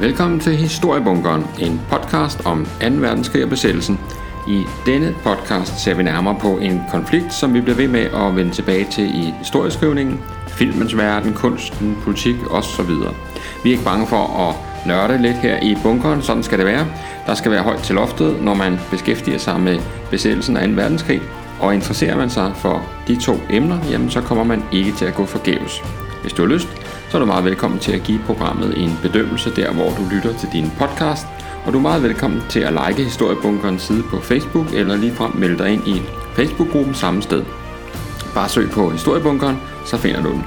[0.00, 2.86] Velkommen til Historiebunkeren, en podcast om 2.
[2.88, 4.00] verdenskrig og besættelsen.
[4.48, 8.36] I denne podcast ser vi nærmere på en konflikt, som vi bliver ved med at
[8.36, 12.90] vende tilbage til i historieskrivningen, filmens verden, kunsten, politik osv.
[13.64, 14.54] Vi er ikke bange for at
[14.86, 16.86] nørde lidt her i bunkeren, sådan skal det være.
[17.26, 19.78] Der skal være højt til loftet, når man beskæftiger sig med
[20.10, 20.74] besættelsen af 2.
[20.74, 21.20] verdenskrig,
[21.60, 25.14] og interesserer man sig for de to emner, jamen så kommer man ikke til at
[25.14, 25.82] gå forgæves.
[26.22, 26.68] Hvis du har lyst,
[27.10, 30.38] så er du meget velkommen til at give programmet en bedømmelse der, hvor du lytter
[30.38, 31.26] til din podcast,
[31.66, 35.58] og du er meget velkommen til at like Historiebunkerens side på Facebook, eller ligefrem melde
[35.58, 36.02] dig ind i
[36.36, 37.42] Facebook-gruppen samme sted.
[38.34, 40.44] Bare søg på Historiebunkeren, så finder du den.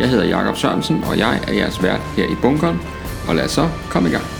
[0.00, 2.80] Jeg hedder Jakob Sørensen, og jeg er jeres vært her i bunkeren,
[3.28, 4.33] og lad os så komme i gang.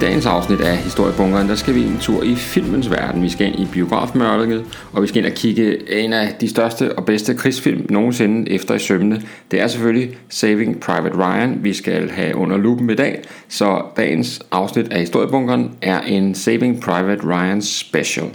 [0.00, 3.22] Dagens afsnit af Historiebunkeren, der skal vi en tur i filmens verden.
[3.22, 6.98] Vi skal ind i biografmørket, og vi skal ind og kigge en af de største
[6.98, 9.22] og bedste krigsfilm nogensinde efter i sømne.
[9.50, 13.22] Det er selvfølgelig Saving Private Ryan, vi skal have under lupen i dag.
[13.48, 18.26] Så dagens afsnit af Historiebunkeren er en Saving Private Ryan special.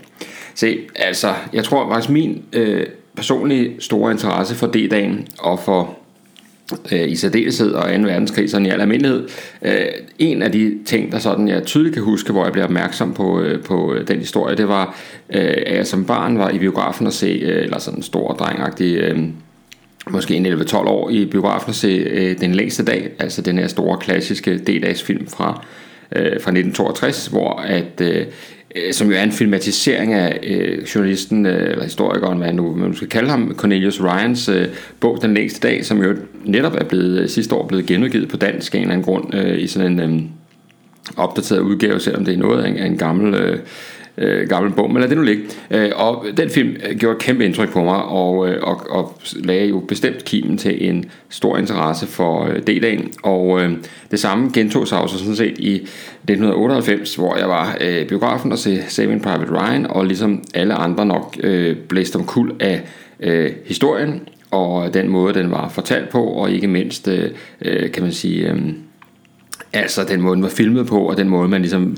[0.55, 5.97] Se, altså, jeg tror faktisk min øh, personlige store interesse for D-dagen og for
[6.91, 8.01] Øh, i særdeleshed og 2.
[8.01, 9.27] verdenskrig sådan i al almindelighed.
[9.61, 9.85] Øh,
[10.19, 13.41] en af de ting, der sådan jeg tydeligt kan huske, hvor jeg blev opmærksom på,
[13.41, 14.97] øh, på den historie, det var,
[15.29, 19.15] at jeg som barn var i biografen og se, eller sådan en stor drengagtig,
[20.09, 23.97] måske en 11-12 år i biografen og se Den længste dag, altså den her store
[23.97, 25.65] klassiske D-dags film fra,
[26.13, 28.01] fra 1962, hvor at
[28.75, 32.95] øh, som jo er en filmatisering af øh, journalisten, øh, eller historikeren, hvad nu man
[32.95, 34.67] skal kalde ham, Cornelius Ryans øh,
[34.99, 38.37] bog Den længste dag, som jo netop er blevet øh, sidste år blevet genudgivet på
[38.37, 40.21] dansk af en eller anden grund øh, i sådan en øh,
[41.17, 43.59] opdateret udgave, selvom det er noget af en, af en gammel øh,
[44.17, 45.43] øh, gammel bog, men lad det nu ligge.
[45.71, 49.17] Øh, og den film øh, gjorde et kæmpe indtryk på mig, og, øh, og, og
[49.35, 53.71] lagde jo bestemt kimen til en stor interesse for øh, D-dagen, og øh,
[54.11, 58.59] det samme gentog sig også sådan set i 1998, hvor jeg var øh, biografen og
[58.59, 62.81] se Saving Private Ryan, og ligesom alle andre nok øh, blæste om kul af
[63.19, 64.21] øh, historien,
[64.51, 67.31] og den måde, den var fortalt på, og ikke mindst, øh,
[67.61, 68.49] øh kan man sige...
[68.49, 68.57] Øh,
[69.73, 71.97] Altså den måde, den var filmet på, og den måde, man ligesom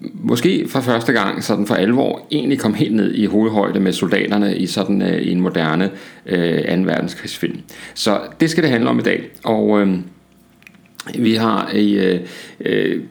[0.00, 4.56] måske for første gang sådan for alvor egentlig kom helt ned i hovedhøjde med soldaterne
[4.56, 5.90] i sådan øh, i en moderne
[6.26, 6.82] øh, 2.
[6.82, 7.60] verdenskrigsfilm.
[7.94, 9.30] Så det skal det handle om i dag.
[9.44, 9.98] Og øh,
[11.18, 12.20] vi har i øh,
[12.60, 13.02] uh,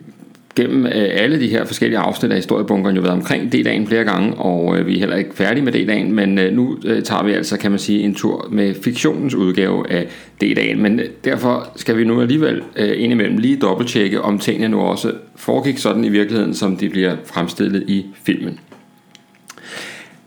[0.56, 4.34] gennem øh, alle de her forskellige afsnit af historiebunkeren jo været omkring D-dagen flere gange,
[4.34, 7.58] og øh, vi er heller ikke færdige med D-dagen, men øh, nu tager vi altså,
[7.58, 10.08] kan man sige, en tur med fiktionens udgave af
[10.42, 10.82] D-dagen.
[10.82, 16.04] Men derfor skal vi nu alligevel indimellem lige dobbelttjekke, om tingene nu også foregik sådan
[16.04, 18.60] i virkeligheden, som de bliver fremstillet i filmen.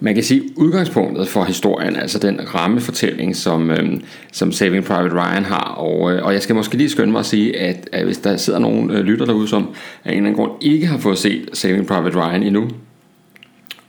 [0.00, 4.00] Man kan sige, udgangspunktet for historien, altså den rammefortælling, som, øh,
[4.32, 7.26] som Saving Private Ryan har, og, øh, og jeg skal måske lige skynde mig at
[7.26, 9.68] sige, at, at hvis der sidder nogen øh, lytter derude, som
[10.04, 12.70] af en eller anden grund ikke har fået set Saving Private Ryan endnu,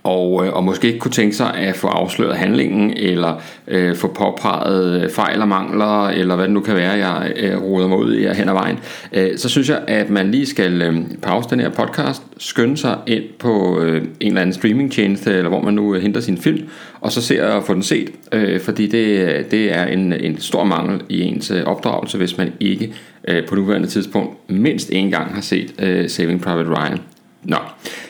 [0.07, 4.07] og, øh, og måske ikke kunne tænke sig at få afsløret handlingen, eller øh, få
[4.07, 7.97] påpeget øh, fejl og mangler, eller hvad det nu kan være, jeg øh, roder mig
[7.97, 8.79] ud i hen ad vejen,
[9.13, 12.97] øh, så synes jeg, at man lige skal øh, pause den her podcast, skynde sig
[13.07, 16.67] ind på øh, en eller anden streamingtjeneste, eller hvor man nu øh, henter sin film,
[17.01, 20.63] og så ser og få den set, øh, fordi det, det er en, en stor
[20.63, 22.93] mangel i ens øh, opdragelse, hvis man ikke
[23.27, 26.99] øh, på nuværende tidspunkt mindst en gang har set øh, Saving Private Ryan.
[27.47, 27.57] Nå,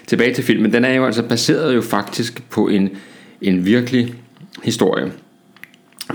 [0.07, 0.73] tilbage til filmen.
[0.73, 2.89] Den er jo altså baseret jo faktisk på en,
[3.41, 4.13] en virkelig
[4.63, 5.11] historie.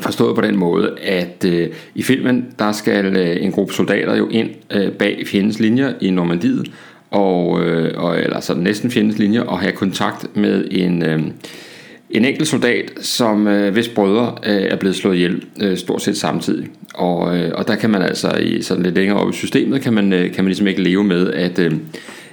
[0.00, 4.28] Forstået på den måde, at øh, i filmen, der skal øh, en gruppe soldater jo
[4.28, 6.72] ind øh, bag fjendens linjer i Normandiet,
[7.10, 11.20] og, øh, og, eller så næsten fjendens linjer, og have kontakt med en, øh,
[12.10, 16.16] en enkelt soldat, som øh, hvis brødre øh, er blevet slået ihjel øh, stort set
[16.16, 16.68] samtidig.
[16.94, 19.92] Og, øh, og der kan man altså i sådan lidt længere op i systemet, kan
[19.92, 21.58] man, øh, kan man ligesom ikke leve med, at...
[21.58, 21.72] Øh,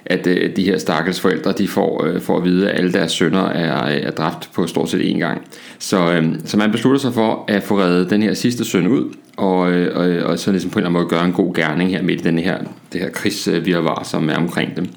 [0.05, 3.11] at øh, de her stakkels forældre, de får, øh, får at vide, at alle deres
[3.11, 5.41] sønner er, øh, er dræbt på stort set én gang.
[5.79, 9.13] Så, øh, så man beslutter sig for at få reddet den her sidste søn ud,
[9.37, 11.53] og, øh, og, øh, og så ligesom på en eller anden måde gøre en god
[11.53, 12.57] gerning her midt i den her,
[12.93, 14.87] det her krigsvirvar, som er omkring dem.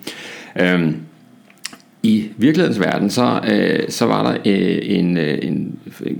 [0.61, 0.93] Øh,
[2.03, 5.79] i virkelighedens verden, så, øh, så var der øh, en, øh, en,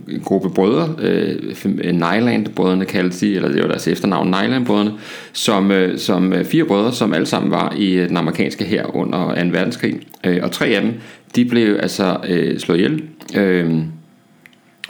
[0.09, 4.93] en gruppe brødre, øh, øh Nyland-brødrene kaldte de, eller det var deres efternavn, Nyland-brødrene,
[5.33, 8.97] som, øh, som øh, fire brødre, som alle sammen var i øh, den amerikanske her
[8.97, 9.49] under 2.
[9.49, 10.01] verdenskrig.
[10.27, 10.93] Øh, og tre af dem,
[11.37, 13.03] de blev altså øh, slået ihjel.
[13.37, 13.73] Øh,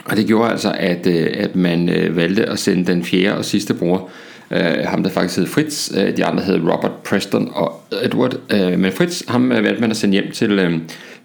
[0.05, 3.45] og det gjorde altså, at, øh, at man øh, valgte at sende den fjerde og
[3.45, 4.09] sidste bror,
[4.55, 8.79] Uh, ham der faktisk hed Fritz, uh, de andre hed Robert Preston og Edward, uh,
[8.79, 10.73] men Fritz, ham uh, valgte man at sende hjem til, uh,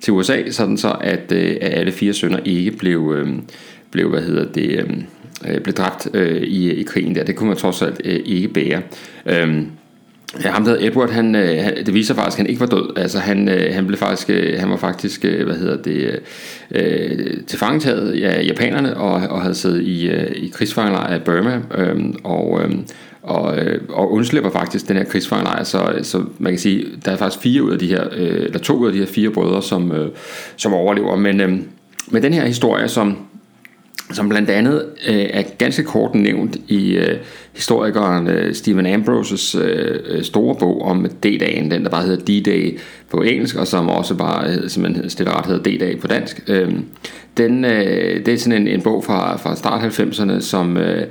[0.01, 3.29] til USA, sådan så at, uh, alle fire sønner ikke blev, uh,
[3.91, 4.97] blev hvad hedder det, uh,
[5.47, 7.25] øh, blev dræbt øh, i, i krigen der.
[7.25, 8.83] Det kunne man trods alt øh, ikke bære.
[9.27, 9.63] Øh,
[10.45, 12.97] Ja, ham der Edward, han, han, det viser faktisk, at han ikke var død.
[12.97, 14.29] Altså han, han blev faktisk,
[14.59, 16.21] han var faktisk, hvad hedder det,
[16.71, 20.11] øh, tilfangetaget af japanerne og, og havde siddet i,
[20.45, 22.71] i krigsfangelejr af Burma øh, og, øh,
[23.29, 25.65] og, øh, og undslipper faktisk den her krigsfangelejr.
[25.65, 28.59] Så, så man kan sige, der er faktisk fire ud af de her, øh, eller
[28.59, 30.11] to ud af de her fire brødre, som, øh,
[30.57, 31.17] som overlever.
[31.17, 31.59] Men, øh,
[32.11, 33.17] men den her historie, som
[34.13, 37.19] som blandt andet øh, er ganske kort nævnt i øh,
[37.53, 42.79] historikeren øh, Stephen Ambroses øh, øh store bog om D-dagen, den der bare hedder D-Day
[43.11, 46.43] på engelsk, og som også bare øh, simpelthen stille ret hedder D-Dag på dansk.
[46.49, 46.73] Øh,
[47.37, 51.07] den, øh, det er sådan en, en bog fra, fra start 90'erne, som, øh,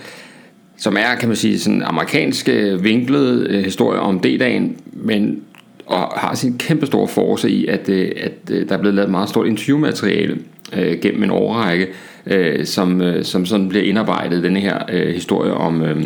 [0.78, 5.42] som er, kan man sige, sådan amerikansk vinklet øh, historie om D-dagen, men
[5.88, 8.96] og har sin kæmpe store force i, at, øh, at, at øh, der er blevet
[8.96, 10.38] lavet meget stort interviewmateriale
[10.74, 11.88] øh, gennem en årrække,
[12.26, 16.04] øh, som, øh, som sådan bliver indarbejdet denne her øh, historie om, øh,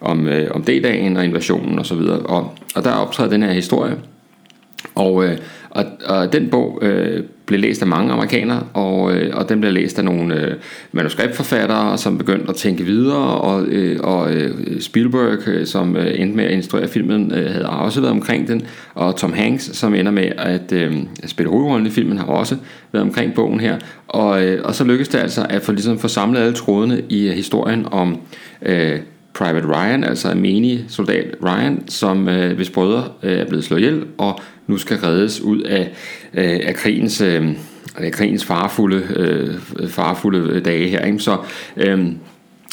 [0.00, 1.96] om, øh, om D-dagen og invasionen osv.
[1.96, 3.96] Og, og, og der optræder den her historie.
[4.94, 5.38] Og, øh,
[6.12, 9.98] og, den bog øh, blev læst af mange amerikanere, og, øh, og den blev læst
[9.98, 10.54] af nogle øh,
[10.92, 16.36] manuskriptforfattere, som begyndte at tænke videre, og, øh, og øh, Spielberg, øh, som øh, endte
[16.36, 18.62] med at instruere filmen, øh, havde også været omkring den,
[18.94, 22.56] og Tom Hanks, som ender med at øh, spille hovedrollen i filmen, har også
[22.92, 26.08] været omkring bogen her, og, øh, og så lykkedes det altså at få, ligesom, få
[26.08, 28.20] samlet alle trådene i øh, historien om
[28.62, 28.98] øh,
[29.34, 33.80] Private Ryan, altså en menig soldat Ryan, som øh, hvis brødre øh, er blevet slået
[33.80, 35.92] ihjel, og nu skal reddes ud af,
[36.34, 37.48] øh, af krigens, øh,
[38.10, 41.04] krigens farfulde, øh, farfulde dage her.
[41.04, 41.18] Ikke?
[41.18, 41.36] Så
[41.76, 42.06] øh,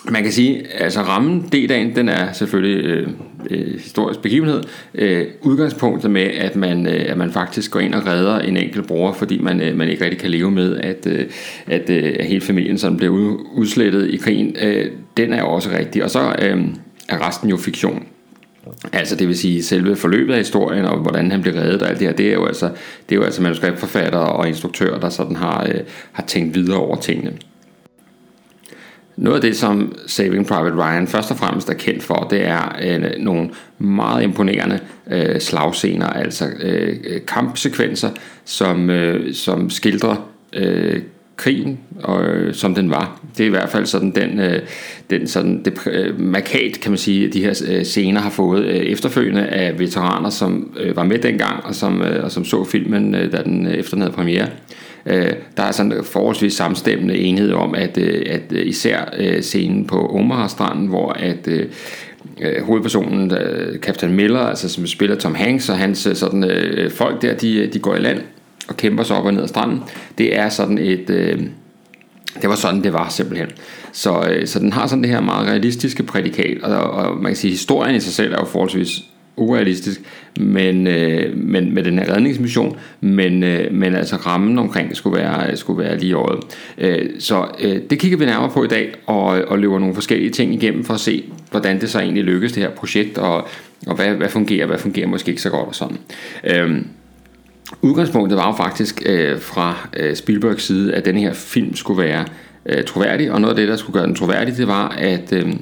[0.06, 3.07] man kan sige, altså rammen D-dagen, den er selvfølgelig øh,
[3.50, 4.63] øh, historisk begivenhed.
[4.95, 8.88] Øh, udgangspunktet med, at man, øh, at man faktisk går ind og redder en enkelt
[8.88, 11.25] bror, fordi man, øh, man ikke rigtig kan leve med, at, øh,
[11.68, 13.13] at, øh, at hele familien sådan bliver
[13.53, 14.85] udslettet i krigen, øh,
[15.18, 16.03] den er også rigtig.
[16.03, 16.63] Og så øh,
[17.09, 18.03] er resten jo fiktion.
[18.94, 22.00] Altså det vil sige selve forløbet af historien og hvordan han blev reddet og alt
[22.00, 22.65] det her, det er jo altså,
[23.09, 26.95] det er jo altså manuskriptforfattere og instruktører, der sådan har, øh, har tænkt videre over
[26.95, 27.33] tingene.
[29.15, 32.75] Noget af det, som Saving Private Ryan først og fremmest er kendt for, det er
[32.81, 34.79] øh, nogle meget imponerende
[35.11, 38.09] øh, slagscener, altså øh, øh kampsekvenser,
[38.45, 41.01] som, øh, som skildrer øh,
[41.39, 43.19] krigen, og, øh, som den var.
[43.38, 44.59] Det er i hvert fald sådan den, øh,
[45.09, 48.75] den sådan, det øh, markat, kan man sige, de her øh, scener har fået øh,
[48.75, 53.15] efterfølgende af veteraner, som øh, var med dengang, og som, øh, og som så filmen,
[53.15, 54.47] øh, da den øh, efter den havde premiere.
[55.06, 59.42] Øh, der er sådan en forholdsvis samstemmende enhed om, at, øh, at øh, især øh,
[59.42, 61.65] scenen på Omaha-stranden, hvor at øh,
[62.42, 66.92] øh, hovedpersonen, øh, Captain Miller, altså som spiller Tom Hanks, og hans øh, sådan, øh,
[66.92, 68.21] folk der, de, øh, de går i land
[68.69, 69.80] og kæmper sig op og ned ad stranden.
[70.18, 71.10] Det er sådan et...
[71.10, 71.39] Øh,
[72.42, 73.50] det var sådan, det var simpelthen.
[73.92, 77.36] Så, øh, så den har sådan det her meget realistiske prædikat, og, og man kan
[77.36, 79.04] sige, at historien i sig selv er jo forholdsvis
[79.39, 80.01] urealistisk,
[80.39, 85.57] men, øh, men med den her redningsmission, men, øh, men altså rammen omkring skulle være,
[85.57, 86.39] skulle være lige året.
[86.77, 90.30] Øh, så øh, det kigger vi nærmere på i dag, og, og løber nogle forskellige
[90.30, 93.48] ting igennem for at se, hvordan det så egentlig lykkes, det her projekt, og,
[93.88, 95.98] og hvad, hvad fungerer, hvad fungerer måske ikke så godt og sådan.
[96.44, 96.81] Øh,
[97.81, 102.25] Udgangspunktet var jo faktisk øh, fra øh, Spielbergs side, at denne her film skulle være
[102.66, 105.54] øh, troværdig, og noget af det, der skulle gøre den troværdig, det var, at, øh,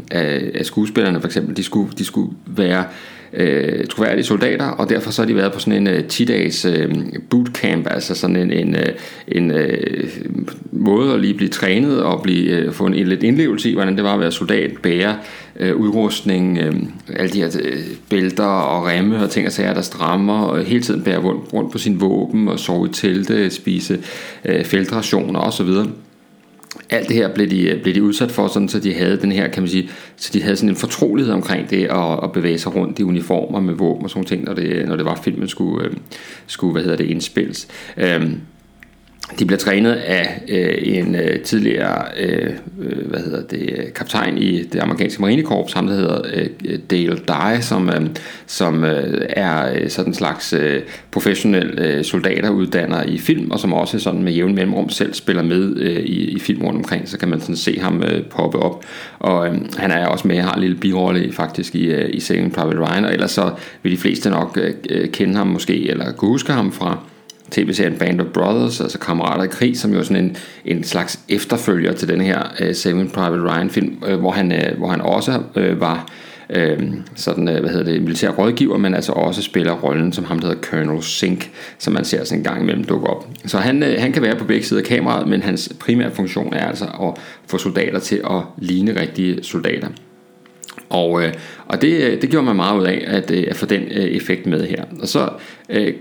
[0.56, 5.12] at skuespillerne for eksempel, de skulle, de skulle være øh, Øh, troværdige soldater, og derfor
[5.12, 6.96] så har de været på sådan en øh, 10-dages øh,
[7.30, 8.94] bootcamp, altså sådan en, en, øh,
[9.28, 10.10] en øh,
[10.72, 13.96] måde at lige blive trænet og blive, øh, få en, en lidt indlevelse i, hvordan
[13.96, 15.16] det var at være soldat, bære
[15.60, 16.74] øh, udrustning, øh,
[17.16, 17.78] alle de her øh,
[18.10, 21.72] bælter og remme og ting og sager, der strammer, og hele tiden bære rundt, rundt
[21.72, 24.00] på sin våben og sove i telte, spise
[24.46, 25.70] øh, feltrationer osv
[26.90, 29.32] alt det her blev de, øh, blev de udsat for, sådan, så de havde den
[29.32, 32.58] her, kan man sige, så de havde sådan en fortrolighed omkring det, at, at bevæge
[32.58, 35.48] sig rundt i uniformer med våben og sådan ting, når det, når det var filmen
[35.48, 35.94] skulle, øh,
[36.48, 37.68] skulle hvad hedder det, indspilles.
[37.98, 38.42] Øhm,
[39.40, 44.64] de bliver trænet af øh, en øh, tidligere øh, øh, hvad hedder det, kaptajn i
[44.64, 48.02] det amerikanske marinekorps, ham der hedder øh, Dale Dye, som, øh,
[48.46, 50.82] som øh, er øh, sådan en slags øh,
[51.12, 55.78] professionel øh, soldateruddanner i film, og som også sådan med jævn mellemrum selv spiller med
[55.78, 58.86] øh, i, i film rundt omkring, så kan man sådan se ham øh, poppe op.
[59.20, 62.54] Og øh, han er også med, har en lille birolle faktisk i, øh, i Saving
[62.54, 63.52] Private Ryan, og ellers så
[63.84, 67.00] vil de fleste nok øh, øh kende ham måske, eller kunne huske ham fra
[67.52, 71.20] tv-serien Band of Brothers, altså Kammerater i krig, som jo er sådan en, en slags
[71.30, 75.02] efterfølger til den her uh, Saving Private Ryan film, øh, hvor, han, øh, hvor han
[75.02, 76.08] også øh, var
[76.50, 76.80] øh,
[77.16, 80.48] sådan, øh, hvad hedder det, militær rådgiver, men altså også spiller rollen som ham, der
[80.48, 83.28] hedder Colonel Sink, som man ser sådan en gang imellem dukke op.
[83.46, 86.54] Så han, øh, han kan være på begge sider af kameraet, men hans primære funktion
[86.54, 89.88] er altså at få soldater til at ligne rigtige soldater.
[90.90, 91.34] Og, øh,
[91.66, 94.04] og det, øh, det gjorde man meget ud af at, øh, at få den øh,
[94.04, 94.84] effekt med her.
[95.02, 95.30] Og så
[95.70, 95.94] øh,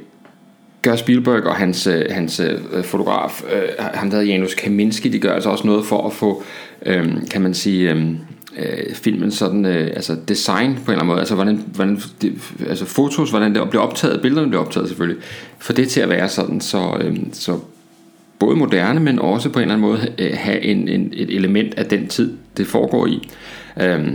[0.87, 5.33] gør Spielberg og hans, øh, hans øh, fotograf, øh, ham der Janus Kaminski, de gør
[5.33, 6.43] altså også noget for at få,
[6.87, 8.07] øh, kan man sige, øh,
[8.59, 12.33] øh, filmen sådan, øh, altså design på en eller anden måde, altså hvordan, hvordan det,
[12.69, 15.23] altså fotos, hvordan det bliver optaget, billederne bliver optaget selvfølgelig,
[15.59, 17.59] for det til at være sådan, så, øh, så
[18.39, 21.75] både moderne, men også på en eller anden måde øh, have en, en, et element
[21.75, 23.29] af den tid, det foregår i.
[23.83, 24.09] Øh,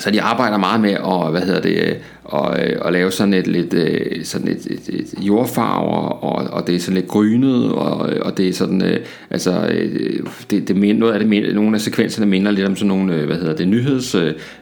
[0.00, 1.96] så de arbejder meget med at, hvad hedder det,
[2.34, 6.74] at, at lave sådan et lidt øh, sådan et, et, et jordfarver og, og det
[6.74, 10.20] er sådan lidt grynet og, og det er sådan øh, altså øh,
[10.50, 13.36] det, det minder, noget af det nogle af sekvenserne minder lidt om sådan nogle hvad
[13.36, 14.16] hedder det nyheds,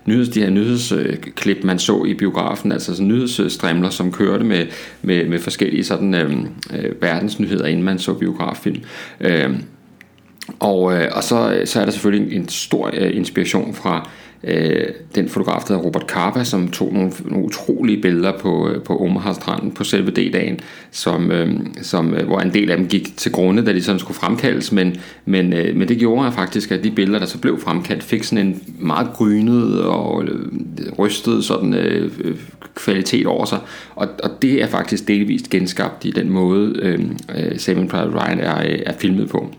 [0.05, 4.67] nyheds de her nyhedsklip man så i biografen altså sådan nyhedsstrimler som kørte med
[5.03, 6.45] med, med forskellige sådan øh,
[7.03, 8.83] verdensnyheder inden man så biograffilm.
[9.21, 9.51] Øh,
[10.61, 10.83] og,
[11.13, 14.11] og så, så er der selvfølgelig en stor øh, inspiration fra
[14.45, 18.83] øh, den fotograf, der hedder Robert Carpa, som tog nogle, nogle utrolige billeder på, øh,
[18.83, 23.17] på Omaha-stranden på selve D-dagen, som, øh, som, øh, hvor en del af dem gik
[23.17, 26.85] til grunde, da de sådan skulle fremkaldes, men, men, øh, men det gjorde faktisk, at
[26.85, 30.47] de billeder, der så blev fremkaldt, fik sådan en meget grynet og øh,
[30.99, 32.37] rystet sådan, øh, øh
[32.75, 33.59] kvalitet over sig,
[33.97, 37.01] og, og det er faktisk delvist genskabt i den måde, øh,
[37.37, 39.55] øh Saving Private Ryan er, øh, er filmet på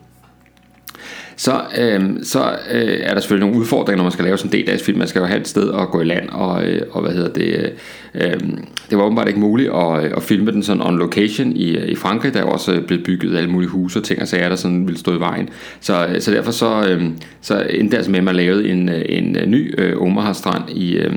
[1.35, 4.65] så, øh, så øh, er der selvfølgelig nogle udfordringer, når man skal lave sådan en
[4.65, 4.97] D-dags film.
[4.97, 7.33] Man skal jo have et sted at gå i land, og, øh, og hvad hedder
[7.33, 7.73] det,
[8.13, 11.55] øh, øhm, det var åbenbart ikke muligt at, øh, at filme den sådan on location
[11.55, 14.27] i, øh, i Frankrig, der også øh, blevet bygget alle mulige huse og ting og
[14.27, 15.49] sager, der sådan ville stå i vejen.
[15.79, 17.03] Så, så derfor så, øh,
[17.41, 21.13] så endte det altså med, at man lavede en, en ny øh, Omaha-strand i, øh,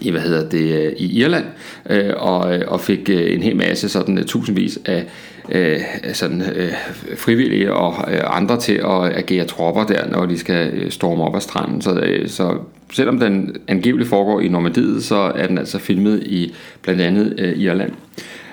[0.00, 1.44] i hvad hedder det i Irland
[1.90, 5.06] øh, og, og fik en hel masse sådan tusindvis af
[5.52, 5.80] øh,
[6.12, 6.72] sådan, øh,
[7.16, 11.36] frivillige og øh, andre til at agere tropper der, når de skal øh, storme op
[11.36, 11.82] ad stranden.
[11.82, 12.58] Så, øh, så
[12.92, 17.58] selvom den angiveligt foregår i Normandiet, så er den altså filmet i blandt andet øh,
[17.58, 17.92] Irland.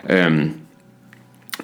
[0.09, 0.45] Øh,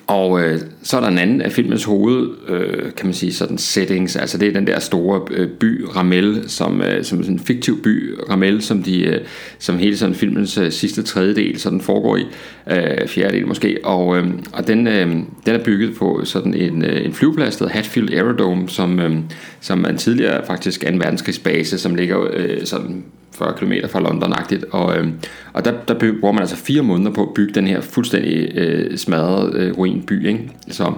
[0.08, 3.58] og øh, så er der en anden af filmens hoved, øh, kan man sige, sådan
[3.58, 7.40] settings, altså det er den der store øh, by Ramel, som, øh, som sådan en
[7.40, 9.22] fiktiv by Ramel, som, de, øh,
[9.60, 12.26] som hele sådan filmens øh, sidste tredjedel sådan foregår i,
[12.72, 15.08] øh, fjerdedel måske, og, øh, og den, øh,
[15.46, 19.18] den er bygget på sådan en, øh, en flyveplads, der Hatfield Aerodrome, som, øh,
[19.60, 23.04] som er en tidligere faktisk anden verdenskrigsbase, som ligger øh, sådan
[23.40, 25.08] 40 km fra London-agtigt, og, øh,
[25.54, 28.98] og der, der bruger man altså fire måneder på at bygge den her fuldstændig øh,
[28.98, 30.52] smadrede øh, ruinby, ikke?
[30.68, 30.94] Så,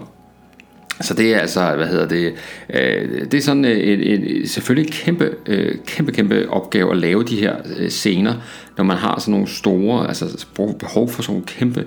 [1.02, 2.34] så det er altså, hvad hedder det,
[2.74, 6.98] øh, det er sådan øh, en, en, selvfølgelig en kæmpe, øh, kæmpe, kæmpe opgave at
[6.98, 8.34] lave de her øh, scener,
[8.78, 10.46] når man har sådan nogle store, altså
[10.80, 11.86] behov for sådan nogle kæmpe,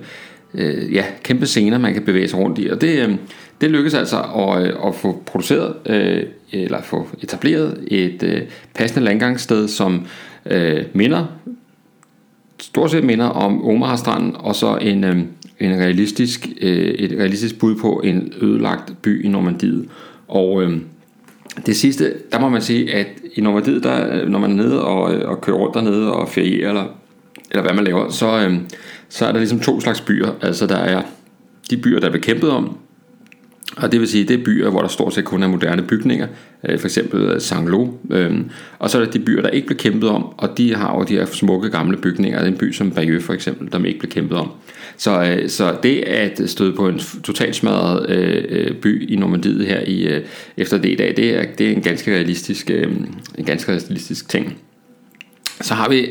[0.55, 3.15] øh, ja, kæmpe scener, man kan bevæge sig rundt i, og det, øh,
[3.61, 8.43] det lykkedes altså at, øh, at få produceret, øh, eller få etableret et øh,
[8.75, 10.07] passende landgangssted, som
[10.51, 11.27] øh, minder,
[12.61, 15.17] stort set minder om Omaha-stranden, og så en, øh,
[15.61, 19.89] en realistisk, øh, et realistisk bud på en ødelagt by i Normandiet.
[20.29, 20.81] Og øh,
[21.67, 24.85] det sidste, der må man sige, at i Normandiet, der, øh, når man er nede
[24.85, 26.85] og, øh, og kører rundt dernede og ferierer, eller,
[27.51, 28.57] eller hvad man laver, så, øh,
[29.09, 30.29] så er der ligesom to slags byer.
[30.43, 31.03] Altså der er
[31.71, 32.79] de byer, der er bekæmpet om,
[33.77, 36.27] og det vil sige, det er byer, hvor der stort set kun er moderne bygninger,
[36.65, 37.89] øh, for eksempel øh, Saint-Lô.
[38.15, 40.99] Øhm, og så er der de byer, der ikke blev kæmpet om, og de har
[40.99, 42.39] jo de her smukke gamle bygninger.
[42.39, 44.51] Det er en by som Bayeux for eksempel, der ikke blev kæmpet om.
[44.97, 50.23] Så, øh, så det at støde på en totalt smadret by i Normandiet her i,
[50.57, 54.59] efter det i dag, det er, det er en ganske realistisk, en ganske realistisk ting.
[55.61, 56.07] Så har vi...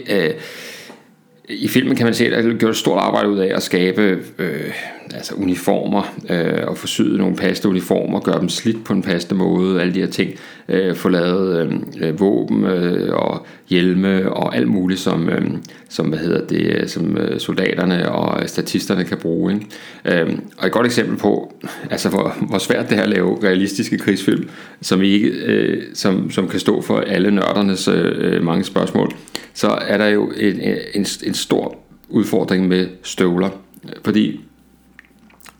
[1.49, 3.63] i filmen kan man se, at der er gjort et stort arbejde ud af at
[3.63, 4.71] skabe øh,
[5.13, 9.81] altså uniformer, øh, og forsyde nogle passende uniformer, gøre dem slidt på en passende måde,
[9.81, 10.31] alle de her ting,
[10.69, 15.51] øh, få lavet øh, øh, våben øh, og hjelme og alt muligt, som, øh,
[15.89, 19.53] som, hvad hedder det, øh, som øh, soldaterne og statisterne kan bruge.
[19.53, 20.21] Ikke?
[20.21, 21.53] Øh, og et godt eksempel på,
[21.89, 24.49] altså hvor, hvor svært det er at lave realistiske krigsfilm,
[24.81, 29.11] som, ikke, øh, som, som kan stå for alle nørdernes øh, mange spørgsmål,
[29.53, 30.59] så er der jo en,
[30.93, 31.77] en, en stor
[32.09, 33.49] udfordring med støvler.
[34.03, 34.39] Fordi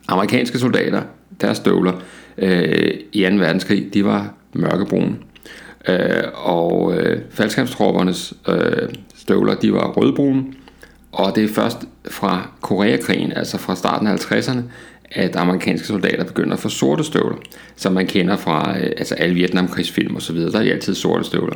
[0.07, 1.01] amerikanske soldater,
[1.41, 1.93] deres støvler
[2.38, 3.36] øh, i 2.
[3.36, 5.15] verdenskrig, de var mørkebrune.
[5.88, 10.43] Øh, og øh, faldskabstroppernes øh, støvler, de var rødbrune.
[11.12, 11.77] og det er først
[12.10, 14.62] fra Koreakrigen, altså fra starten af 50'erne,
[15.12, 17.38] at amerikanske soldater begynder at få sorte støvler,
[17.75, 20.51] som man kender fra øh, altså alle Vietnamkrigsfilm og så videre.
[20.51, 21.55] Der er de altid sorte støvler.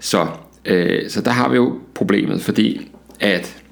[0.00, 0.26] Så,
[0.64, 3.63] øh, så der har vi jo problemet, fordi at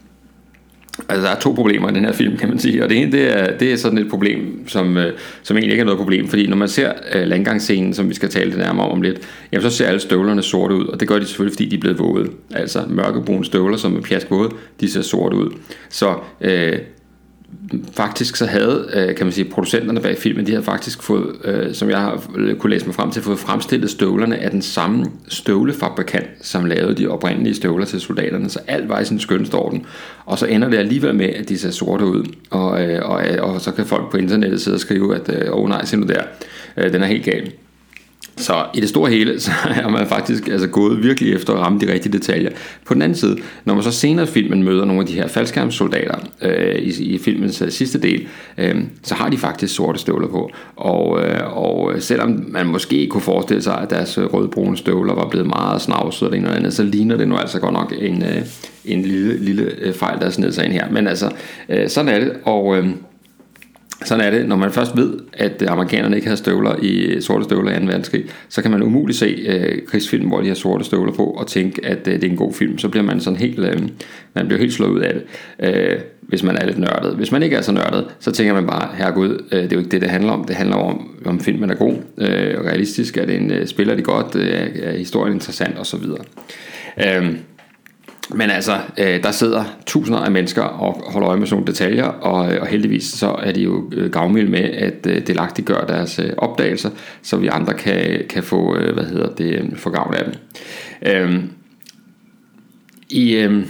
[1.09, 2.83] Altså, der er to problemer i den her film, kan man sige.
[2.85, 5.81] Og det ene, det er, det er sådan et problem, som, øh, som egentlig ikke
[5.81, 6.29] er noget problem.
[6.29, 9.21] Fordi når man ser øh, landgangsscenen, som vi skal tale det nærmere om lidt,
[9.53, 10.87] jamen, så ser alle støvlerne sorte ud.
[10.87, 12.31] Og det gør de selvfølgelig, fordi de er blevet våde.
[12.55, 15.51] Altså mørkebrune støvler, som er pjaskvåde, de ser sorte ud.
[15.89, 16.79] Så øh,
[17.93, 21.75] faktisk så havde, øh, kan man sige, producenterne bag filmen, de havde faktisk fået, øh,
[21.75, 22.23] som jeg har
[22.59, 27.09] kunne læse mig frem til, fået fremstillet støvlerne af den samme støvlefabrikant, som lavede de
[27.09, 29.87] oprindelige støvler til soldaterne, så alt var i sin skønste orden.
[30.25, 33.61] Og så ender det alligevel med, at de ser sorte ud, og, øh, og, og
[33.61, 36.07] så kan folk på internettet sidde og skrive, at øh, åh oh, nej, se nu
[36.07, 36.23] der,
[36.77, 37.53] øh, den er helt gal.
[38.37, 41.81] Så i det store hele, så er man faktisk altså gået virkelig efter at ramme
[41.81, 42.51] de rigtige detaljer.
[42.87, 45.29] På den anden side, når man så senere i filmen møder nogle af de her
[45.29, 48.27] faldskærmssoldater øh, i, i filmens øh, sidste del,
[48.59, 50.51] øh, så har de faktisk sorte støvler på.
[50.77, 55.15] Og, øh, og øh, selvom man måske kunne forestille sig, at deres øh, rødbrune støvler
[55.15, 58.23] var blevet meget snavset eller noget andet, så ligner det nu altså godt nok en,
[58.23, 58.43] øh,
[58.85, 60.91] en lille, lille fejl, der er snedet sig ind her.
[60.91, 61.31] Men altså,
[61.69, 62.77] øh, sådan er det, og...
[62.77, 62.89] Øh,
[64.05, 67.45] sådan er det, når man først ved, at amerikanerne ikke havde støvler i øh, sorte
[67.45, 67.87] støvler i 2.
[67.87, 71.47] verdenskrig, så kan man umuligt se øh, krigsfilm, hvor de har sorte støvler på, og
[71.47, 72.79] tænke, at øh, det er en god film.
[72.79, 73.83] Så bliver man sådan helt, øh,
[74.35, 75.25] man bliver helt slået ud af det,
[75.69, 77.17] øh, hvis man er lidt nørdet.
[77.17, 79.79] Hvis man ikke er så nørdet, så tænker man bare, herregud, øh, det er jo
[79.79, 80.45] ikke det, det handler om.
[80.45, 84.03] Det handler om, om filmen er god, øh, realistisk, er det en, øh, spiller de
[84.03, 86.25] godt, øh, er historien interessant videre.
[86.99, 87.37] Øh,
[88.31, 92.05] men altså, øh, der sidder tusinder af mennesker og holder øje med sådan nogle detaljer,
[92.05, 96.19] og, øh, og heldigvis så er de jo øh, gavmilde med at øh, delagtiggøre deres
[96.19, 96.91] øh, opdagelser,
[97.23, 100.35] så vi andre kan, kan få, øh, hvad hedder det, øh, få gavn af dem.
[101.07, 101.45] Øh,
[103.11, 103.35] I...
[103.35, 103.67] Øh,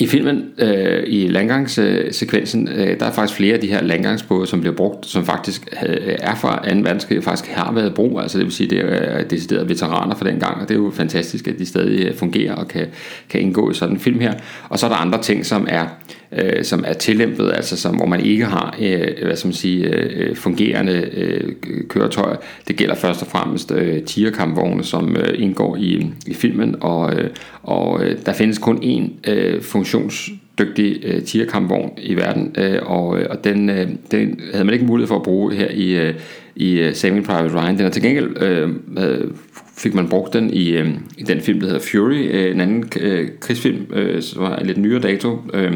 [0.00, 4.60] i filmen, øh, i landgangssekvensen, øh, der er faktisk flere af de her landgangsbåde, som
[4.60, 6.76] bliver brugt, som faktisk øh, er fra 2.
[6.76, 8.20] verdenskrig, faktisk har været brug.
[8.20, 10.78] Altså det vil sige, det er øh, deciderede veteraner fra den gang, og det er
[10.78, 12.86] jo fantastisk, at de stadig øh, fungerer og kan,
[13.28, 14.34] kan indgå i sådan en film her.
[14.68, 15.88] Og så er der andre ting, som er øh,
[16.38, 19.94] Øh, som er tillæmpet, altså som, hvor man ikke har øh, hvad skal man sige,
[19.94, 21.52] øh, fungerende øh,
[21.88, 22.36] køretøjer.
[22.68, 27.30] Det gælder først og fremmest øh, tierkampvogne, som øh, indgår i, i filmen, og, øh,
[27.62, 33.26] og øh, der findes kun én øh, funktionsdygtig øh, tierkampvogn i verden, øh, og, øh,
[33.30, 36.14] og den, øh, den havde man ikke mulighed for at bruge her i, øh,
[36.56, 37.78] i øh, Saving Private Ryan.
[37.78, 38.68] Den er til gengæld øh,
[39.78, 40.88] fik man brugt den i, øh,
[41.18, 44.78] i den film, der hedder Fury, øh, en anden øh, krigsfilm, øh, som var lidt
[44.78, 45.72] nyere dato, øh,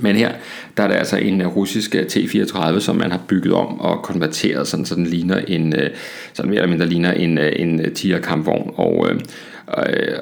[0.00, 0.32] men her,
[0.76, 4.02] der er der altså en øh, russisk øh, T-34, som man har bygget om og
[4.02, 5.90] konverteret, sådan, så den ligner en, øh,
[6.32, 8.72] sådan mere eller mindre ligner en, en Tiger kampvogn.
[8.76, 10.18] Og, øh,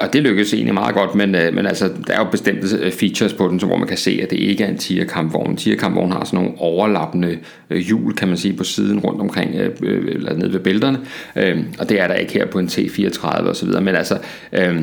[0.00, 3.48] og det lykkedes egentlig meget godt, men, men altså, der er jo bestemte features på
[3.48, 5.56] den, så hvor man kan se, at det ikke er en Tiger-kampvogn.
[5.56, 7.38] Tiger-kampvogn har sådan nogle overlappende
[7.70, 10.98] hjul, kan man sige, på siden rundt omkring, eller nede ved bælterne,
[11.36, 14.18] øhm, og det er der ikke her på en T-34 osv., men altså,
[14.52, 14.80] Øh,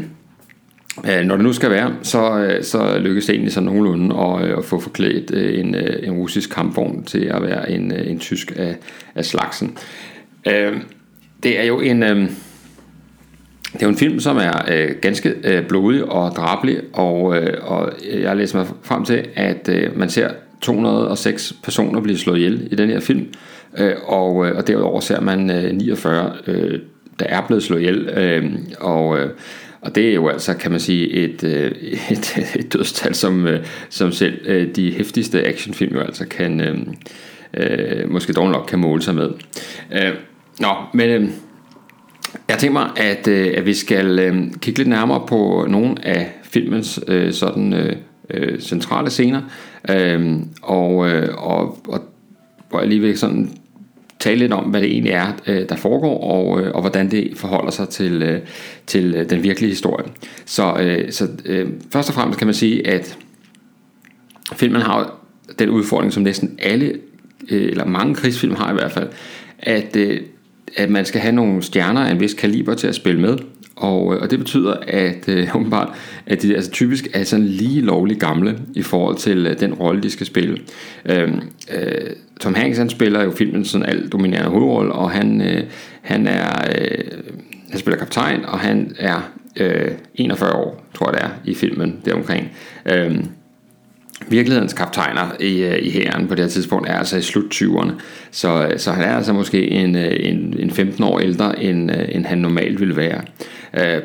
[1.04, 4.50] Øh, når det nu skal være, så, øh, så lykkes det egentlig så nogenlunde at,
[4.50, 8.76] øh, at få forklædt en, en russisk kampvogn til at være en, en tysk af,
[9.16, 9.78] af slagsen.
[11.44, 12.02] Det er jo en...
[13.74, 17.22] Det er jo en film, som er ganske blodig og drabelig, og,
[17.62, 20.30] og jeg læser mig frem til, at man ser
[20.62, 23.28] 206 personer blive slået ihjel i den her film,
[24.06, 26.34] og, og derudover ser man 49,
[27.20, 29.20] der er blevet slået ihjel, øh, og
[29.86, 31.72] og det er jo altså, kan man sige, et, øh,
[32.12, 36.62] et, et dødstal, som, øh, som selv øh, de hæftigste actionfilm jo altså kan,
[37.54, 39.30] øh, måske dog nok kan måle sig med.
[39.94, 40.14] Øh,
[40.60, 41.30] nå, men øh,
[42.50, 46.32] jeg tænker mig, at, øh, at vi skal øh, kigge lidt nærmere på nogle af
[46.44, 47.74] filmens øh, sådan
[48.30, 49.42] øh, centrale scener,
[49.90, 52.02] øh, og, øh, og, og
[52.70, 53.52] hvor jeg lige vil sådan
[54.26, 57.32] tale lidt om, hvad det egentlig er, øh, der foregår, og, øh, og hvordan det
[57.36, 58.40] forholder sig til, øh,
[58.88, 60.06] til den virkelige historie.
[60.46, 61.28] Så, så
[61.92, 63.18] først og fremmest kan man sige, at
[64.56, 65.16] filmen har
[65.60, 66.94] den udfordring, som næsten alle,
[67.50, 69.10] eller mange krigsfilm har i hvert fald,
[69.60, 69.98] at,
[70.78, 73.38] at man skal have nogle stjerner af en vis kaliber til at spille med,
[73.76, 75.90] og, øh, og det betyder, at øh, åbenbart,
[76.26, 80.04] at de altså typisk er sådan lige lovligt gamle i forhold til øh, den rolle,
[80.04, 80.58] de skal spille.
[81.06, 81.34] Øh,
[81.74, 82.10] øh,
[82.40, 85.64] Tom Hanks han spiller jo filmen sådan alt dominerende hovedrolle, og han, øh,
[86.02, 87.04] han er øh,
[87.70, 92.02] han spiller kaptajn, og han er øh, 41 år, tror jeg det er, i filmen
[92.06, 92.52] deromkring.
[92.86, 93.16] Øh,
[94.28, 97.92] virkelighedens kaptajner i, øh, i hæren på det her tidspunkt er altså i slut 20'erne.
[98.32, 101.92] Så, øh, så han er altså måske en, øh, en, en 15 år ældre, end,
[102.10, 103.22] end han normalt ville være.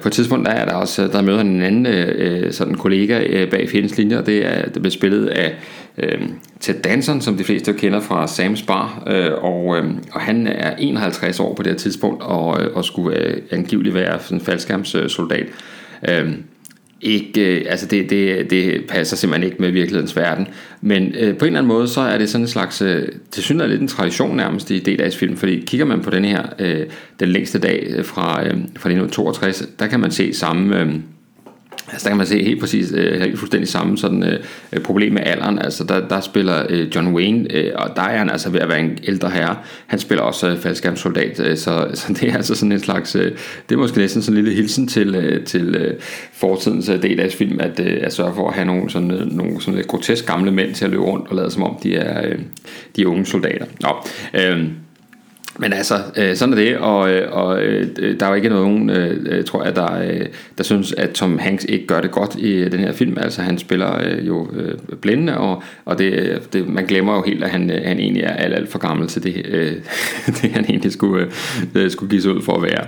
[0.03, 3.69] På et tidspunkt der er der også, der møder han en anden sådan kollega bag
[3.69, 5.55] fjendens linjer, det er, det bliver spillet af
[5.99, 6.21] øh,
[6.61, 10.77] Ted Danson, som de fleste kender fra Sam's Bar, øh, og, øh, og han er
[10.79, 15.47] 51 år på det her tidspunkt, og, og skulle øh, angiveligt være en faldskærmssoldat.
[16.09, 16.33] Øh,
[17.01, 20.49] ikke, øh, altså det, det, det passer simpelthen ikke med virkelighedens verden.
[20.81, 23.43] Men øh, på en eller anden måde, så er det sådan en slags, øh, til
[23.43, 26.87] synes lidt en tradition nærmest i D-dags film, fordi kigger man på den her, øh,
[27.21, 30.81] den længste dag fra, øh, fra 1962, der kan man se samme...
[30.81, 30.95] Øh,
[31.93, 34.41] Altså der kan man se helt præcis, øh, helt fuldstændig samme sådan, øh,
[34.73, 35.59] øh, problem med alderen.
[35.59, 38.69] Altså der, der spiller øh, John Wayne, øh, og der er han altså ved at
[38.69, 39.57] være en ældre herre.
[39.87, 43.33] Han spiller også øh, faldskærmssoldat, øh, så, så det er altså sådan en slags, øh,
[43.69, 45.95] det er måske næsten sådan en lille hilsen til, øh, til øh,
[46.33, 49.33] fortidens øh, del af film, at, øh, at sørge for at have nogle sådan, øh,
[49.33, 51.97] nogle sådan lidt grotesk gamle mænd til at løbe rundt og lade som om de
[51.97, 52.39] er, øh,
[52.97, 53.67] de er unge soldater.
[53.81, 53.89] Nå,
[54.35, 54.67] øh,
[55.59, 57.89] men altså, øh, sådan er det, og, øh, og øh,
[58.21, 60.27] der er jo ikke nogen, øh, øh, tror jeg, der, øh,
[60.59, 63.19] der synes, at Tom Hanks ikke gør det godt i øh, den her film.
[63.19, 67.45] Altså, han spiller øh, jo øh, blændende, og, og det, det, man glemmer jo helt,
[67.45, 69.73] at han, han egentlig er alt, alt for gammel til det, øh,
[70.43, 71.27] det han egentlig skulle,
[71.75, 72.87] øh, skulle give sig ud for at være.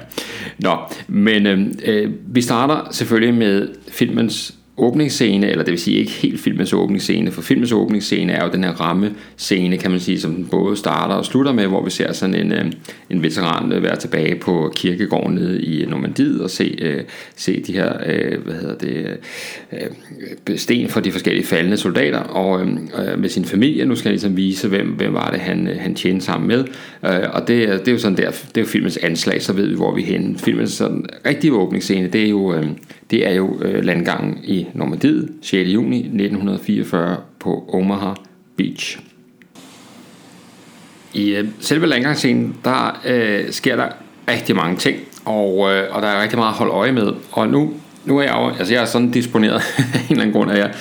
[0.58, 0.76] Nå,
[1.08, 1.46] men
[1.84, 7.30] øh, vi starter selvfølgelig med filmens åbningsscene, eller det vil sige ikke helt filmens åbningsscene,
[7.30, 11.14] for filmens åbningsscene er jo den her rammescene, kan man sige, som den både starter
[11.14, 12.64] og slutter med, hvor vi ser sådan en, øh,
[13.10, 17.02] en veteran øh, være tilbage på kirkegården nede i Normandiet og se, øh,
[17.36, 17.92] se de her,
[18.44, 22.66] hvad hedder det, sten fra de forskellige faldende soldater, og
[23.18, 26.24] med sin familie, nu skal jeg ligesom vise, hvem, hvem var det, han, han tjente
[26.24, 26.64] sammen med,
[27.32, 29.74] og det, det er jo sådan der, det er jo filmens anslag, så ved vi,
[29.74, 30.38] hvor vi er henne.
[30.38, 32.54] Filmens sådan rigtige åbningsscene, det er jo,
[33.10, 35.68] det er jo uh, landgangen i Normandiet 6.
[35.68, 38.14] juni 1944 på Omaha
[38.56, 38.98] Beach.
[41.14, 43.88] I øh, selve landgangsscenen, der øh, sker der
[44.28, 47.12] rigtig mange ting, og, øh, og der er rigtig meget at holde øje med.
[47.32, 47.72] Og nu,
[48.04, 49.62] nu er jeg jo, altså jeg er sådan disponeret
[49.94, 50.74] af en eller anden grund, at jeg,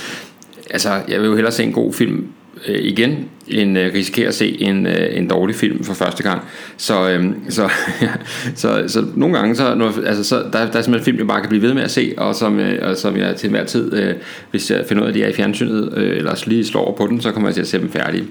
[0.69, 2.27] altså jeg vil jo hellere se en god film
[2.67, 6.41] øh, igen, en, øh, risikere at se en, øh, en dårlig film for første gang.
[6.77, 7.69] Så, øh, så,
[8.55, 11.27] så, så nogle gange, så, når, altså, så, der, der er simpelthen en film, jeg
[11.27, 13.63] bare kan blive ved med at se, og som, øh, og som jeg til hver
[13.63, 14.15] tid, øh,
[14.51, 16.97] hvis jeg finder ud af, at de er i fjernsynet, øh, eller lige slår over
[16.97, 18.25] på den, så kommer jeg til at se dem færdige.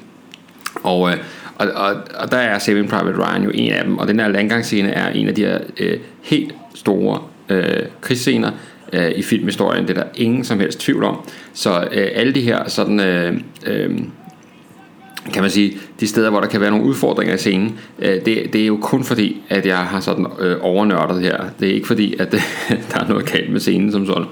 [0.83, 1.16] Og, øh,
[1.54, 4.28] og, og, og der er Saving Private Ryan jo en af dem, og den her
[4.28, 8.50] landgangsscene er en af de her øh, helt store øh, krigsscener,
[8.92, 9.88] øh, i filmhistorien.
[9.88, 11.16] Det er der ingen som helst tvivl om.
[11.52, 13.00] Så øh, alle de her sådan...
[13.00, 13.35] Øh,
[13.66, 13.98] øh,
[15.33, 18.52] kan man sige, de steder, hvor der kan være nogle udfordringer i scenen, øh, det,
[18.52, 21.44] det er jo kun fordi, at jeg har sådan øh, overnørdet her.
[21.61, 22.42] Det er ikke fordi, at øh,
[22.92, 24.24] der er noget galt med scenen som sådan.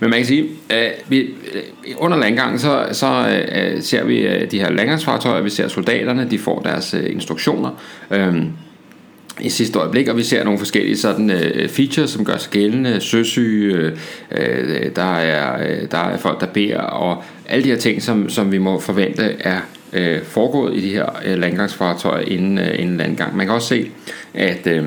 [0.00, 1.62] Men man kan sige, øh, vi, øh,
[1.96, 6.38] under landgangen, så, så øh, ser vi øh, de her landgangsfartøjer, vi ser soldaterne, de
[6.38, 7.70] får deres øh, instruktioner.
[8.10, 8.36] Øh,
[9.40, 13.00] i sidste øjeblik, og vi ser nogle forskellige sådan øh, features, som gør sig gældende,
[13.00, 13.92] søsyge, øh,
[14.30, 18.28] øh der, er, øh, der er folk, der beder, og alle de her ting, som,
[18.28, 19.60] som vi må forvente er
[19.92, 23.36] øh, foregået i de her øh, landgangsfartøjer inden, øh, inden landgang.
[23.36, 23.90] Man kan også se,
[24.34, 24.86] at øh,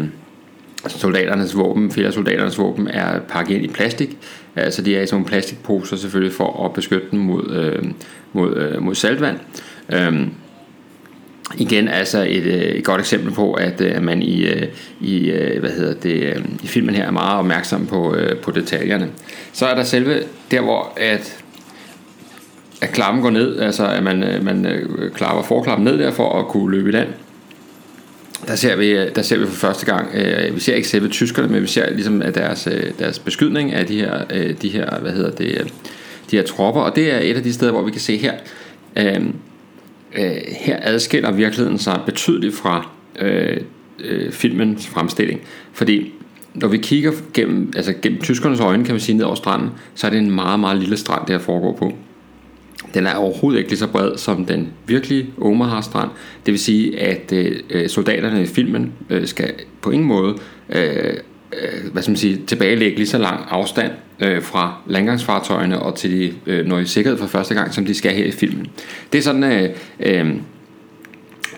[0.87, 4.17] soldaternes våben, flere soldaternes våben er pakket ind i plastik,
[4.55, 7.83] altså de er i sådan nogle plastikposer selvfølgelig for at beskytte dem mod, øh,
[8.33, 9.37] mod, øh, mod saltvand.
[9.93, 10.27] Øh,
[11.57, 14.47] igen altså et, øh, et godt eksempel på, at øh, at man i,
[15.01, 19.09] i, hvad hedder det, i filmen her er meget opmærksom på, på detaljerne.
[19.53, 21.38] Så er der selve der, hvor at,
[22.81, 26.39] at klappen går ned, altså at man, øh, man øh, klapper forklappen ned der for
[26.39, 27.09] at kunne løbe i land.
[28.47, 30.07] Der ser vi, øh, der ser vi for første gang,
[30.55, 32.67] vi ser ikke selve tyskerne, men vi ser ligesom at deres,
[32.99, 34.23] deres beskydning af de her,
[34.61, 35.73] de her, hvad hedder det,
[36.31, 38.33] de her tropper, og det er et af de steder, hvor vi kan se her,
[40.15, 42.89] øh, her adskiller virkeligheden sig betydeligt fra
[43.19, 43.57] øh,
[43.99, 45.41] øh, filmens fremstilling.
[45.73, 46.13] Fordi
[46.53, 50.07] når vi kigger gennem, altså gennem tyskernes øjne, kan man sige, ned over stranden, så
[50.07, 51.93] er det en meget, meget lille strand, det her foregår på.
[52.93, 56.09] Den er overhovedet ikke lige så bred som den virkelige Omaha-strand.
[56.45, 57.33] Det vil sige, at
[57.69, 60.35] øh, soldaterne i filmen øh, skal på ingen måde
[60.69, 61.13] øh,
[61.53, 66.11] øh, hvad skal man sige, tilbagelægge lige så lang afstand øh, fra landgangsfartøjerne og til
[66.11, 68.67] de øh, når i sikkerhed for første gang, som de skal her i filmen.
[69.13, 70.35] Det er sådan øh, øh,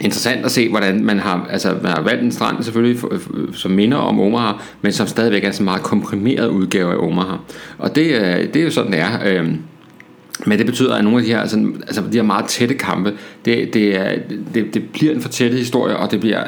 [0.02, 3.20] interessant at se, hvordan man har, altså, man har valgt en strand selvfølgelig, øh,
[3.54, 7.36] som minder om Omaha, men som stadigvæk er en meget komprimeret udgave af Omaha.
[7.78, 9.42] Og det, øh, det er jo sådan, det er.
[9.42, 9.54] Øh,
[10.46, 13.14] men det betyder, at nogle af de her, altså, altså de her meget tætte kampe,
[13.46, 14.16] det, det, er,
[14.54, 16.44] det, det bliver en for tæt historie, og det bliver,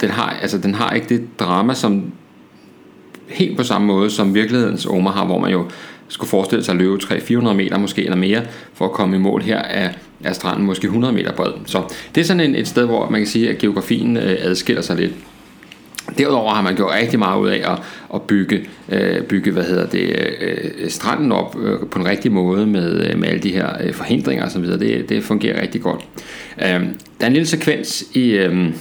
[0.00, 2.12] den har, altså, den har ikke det drama, som
[3.28, 5.66] helt på samme måde som virkelighedens Omaha, hvor man jo
[6.08, 8.42] skulle forestille sig at løbe 300-400 meter måske eller mere,
[8.74, 11.52] for at komme i mål her af, af stranden måske 100 meter bred.
[11.66, 11.82] Så
[12.14, 14.96] det er sådan en, et sted, hvor man kan sige, at geografien øh, adskiller sig
[14.96, 15.12] lidt.
[16.18, 17.78] Derudover har man gjort rigtig meget ud af at,
[18.14, 22.66] at bygge, øh, bygge hvad hedder det, øh, stranden op øh, på en rigtig måde
[22.66, 24.64] med, øh, med alle de her øh, forhindringer osv.
[24.64, 26.00] Det, det fungerer rigtig godt.
[26.58, 26.80] Øh, der
[27.20, 28.30] er en lille sekvens i...
[28.30, 28.74] Øh,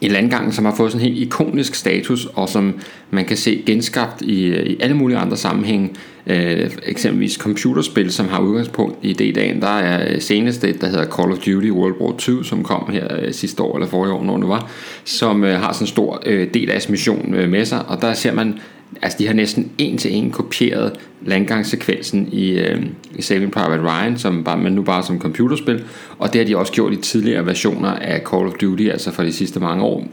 [0.00, 3.62] i landgangen, som har fået sådan en helt ikonisk status, og som man kan se
[3.66, 5.90] genskabt i, i alle mulige andre sammenhænge.
[6.26, 9.62] Øh, eksempelvis computerspil, som har udgangspunkt i D-dagen.
[9.62, 12.90] Der er øh, senest et, der hedder Call of Duty World War 2, som kom
[12.92, 14.70] her øh, sidste år, eller forrige år, når det var,
[15.04, 18.14] som øh, har sådan en stor øh, del af mission øh, med sig, og der
[18.14, 18.58] ser man
[19.02, 20.92] altså de har næsten en til en kopieret
[21.24, 22.82] landgangssekvensen i, øh,
[23.14, 25.84] i Saving Private Ryan, som bare, men nu bare som computerspil,
[26.18, 29.24] og det har de også gjort i tidligere versioner af Call of Duty, altså fra
[29.24, 30.06] de sidste mange år,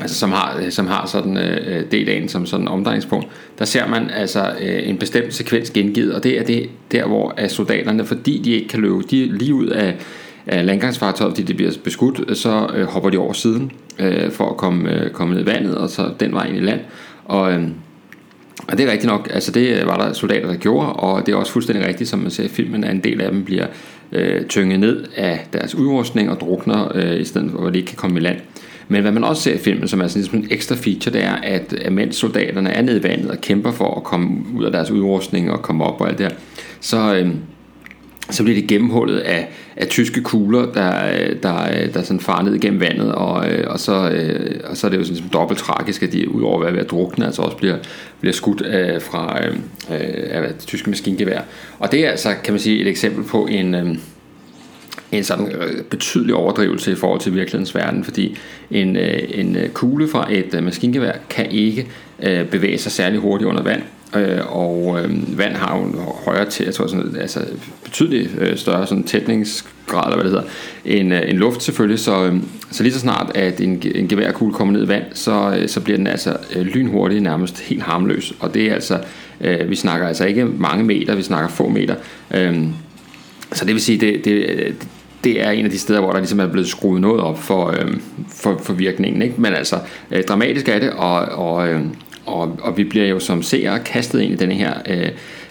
[0.00, 3.26] altså som har, øh, som har sådan øh, øh D-dagen som sådan omdrejningspunkt,
[3.58, 7.34] der ser man altså øh, en bestemt sekvens gengivet, og det er det der, hvor
[7.36, 9.96] at soldaterne, fordi de ikke kan løbe de lige ud af,
[10.46, 14.56] af landgangsfartøjet, fordi det bliver beskudt, så øh, hopper de over siden øh, for at
[14.56, 16.80] komme, øh, komme ned i vandet, og så den vej ind i land,
[17.24, 17.68] og, øh,
[18.68, 21.36] og det er rigtigt nok, altså det var der soldater, der gjorde, og det er
[21.36, 23.66] også fuldstændig rigtigt, som man ser i filmen, at en del af dem bliver
[24.12, 27.88] øh, tynget ned af deres udrustning og drukner, øh, i stedet for, at de ikke
[27.88, 28.38] kan komme i land.
[28.88, 31.24] Men hvad man også ser i filmen, som er sådan ligesom en ekstra feature, det
[31.24, 34.64] er, at, at mens soldaterne er nede i vandet og kæmper for at komme ud
[34.64, 36.34] af deres udrustning og komme op og alt det her,
[36.80, 37.30] så, øh,
[38.30, 40.94] så bliver det gennemhullet af, af tyske kugler, der,
[41.42, 44.90] der, der sådan farer ned igennem vandet, og, øh, og, så, øh, og så er
[44.90, 47.42] det jo sådan ligesom dobbelt tragisk, at de udover at være ved at drukne, altså
[47.42, 47.76] også bliver,
[48.20, 49.50] bliver skudt af, fra af,
[50.30, 51.40] af tyske maskingevær.
[51.78, 54.00] Og det er altså, kan man sige, et eksempel på en,
[55.12, 55.52] en sådan
[55.90, 58.38] betydelig overdrivelse i forhold til virkelighedens verden, fordi
[58.70, 61.86] en, en kugle fra et maskingevær kan ikke
[62.50, 63.82] bevæge sig særlig hurtigt under vand,
[64.16, 67.40] Øh, og øh, vand har jo en højere til, jeg tror sådan, altså
[67.84, 70.48] betydeligt øh, større sådan tætningsgrad, eller hvad det hedder,
[70.84, 72.36] end, øh, end luft selvfølgelig, så, øh,
[72.70, 75.80] så lige så snart at en, en geværkugle kommer ned i vand, så, øh, så
[75.80, 78.98] bliver den altså øh, lynhurtig, nærmest helt harmløs, og det er altså,
[79.40, 81.94] øh, vi snakker altså ikke mange meter, vi snakker få meter,
[82.34, 82.62] øh,
[83.52, 84.74] så det vil sige, det, det,
[85.24, 87.66] det er en af de steder, hvor der ligesom er blevet skruet noget op for,
[87.66, 87.96] øh,
[88.28, 89.22] for, for virkningen.
[89.22, 89.34] Ikke?
[89.38, 89.78] Men altså,
[90.10, 91.80] øh, dramatisk er det, og, og, øh,
[92.26, 95.08] og, og vi bliver jo som seere kastet ind i denne her, øh,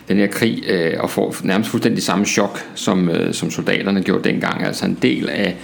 [0.08, 4.30] den her krig øh, og får nærmest fuldstændig samme chok, som, øh, som soldaterne gjorde
[4.30, 4.64] dengang.
[4.64, 5.56] Altså en del af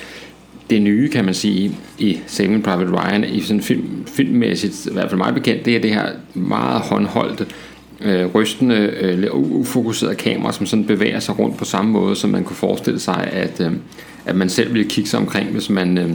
[0.69, 5.09] det nye, kan man sige, i Saving Private Ryan, i sådan film, filmmæssigt, i hvert
[5.09, 7.45] fald meget bekendt, det er det her meget håndholdte,
[8.01, 12.43] øh, rystende, øh, ufokuserede kamera, som sådan bevæger sig rundt på samme måde, som man
[12.43, 13.71] kunne forestille sig, at, øh,
[14.25, 15.97] at man selv ville kigge sig omkring, hvis man...
[15.97, 16.09] Øh,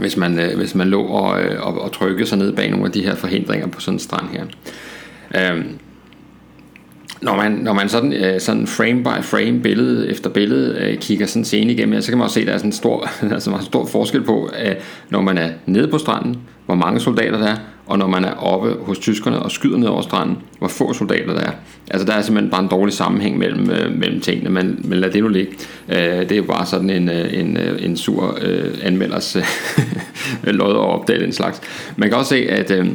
[0.00, 2.86] hvis man, øh, hvis man lå og, øh, og, og trykkede sig ned bag nogle
[2.86, 4.44] af de her forhindringer på sådan en strand her.
[5.34, 5.78] Øhm,
[7.22, 11.26] når man, når man sådan, øh, sådan frame by frame, billede efter billede, øh, kigger
[11.26, 13.50] sådan scene igennem, så kan man også se, at der er sådan en stor, altså
[13.50, 14.74] en stor forskel på, øh,
[15.10, 17.56] når man er nede på stranden, hvor mange soldater der er,
[17.86, 21.34] og når man er oppe hos tyskerne og skyder ned over stranden, hvor få soldater
[21.34, 21.52] der er.
[21.90, 25.10] Altså der er simpelthen bare en dårlig sammenhæng mellem, øh, mellem tingene, men, men lad
[25.10, 25.52] det nu ligge.
[25.88, 29.36] Øh, det er jo bare sådan en, øh, en, øh, en sur øh, anmelders
[30.44, 31.60] lod at opdage den slags.
[31.96, 32.86] Man kan også se, at øh,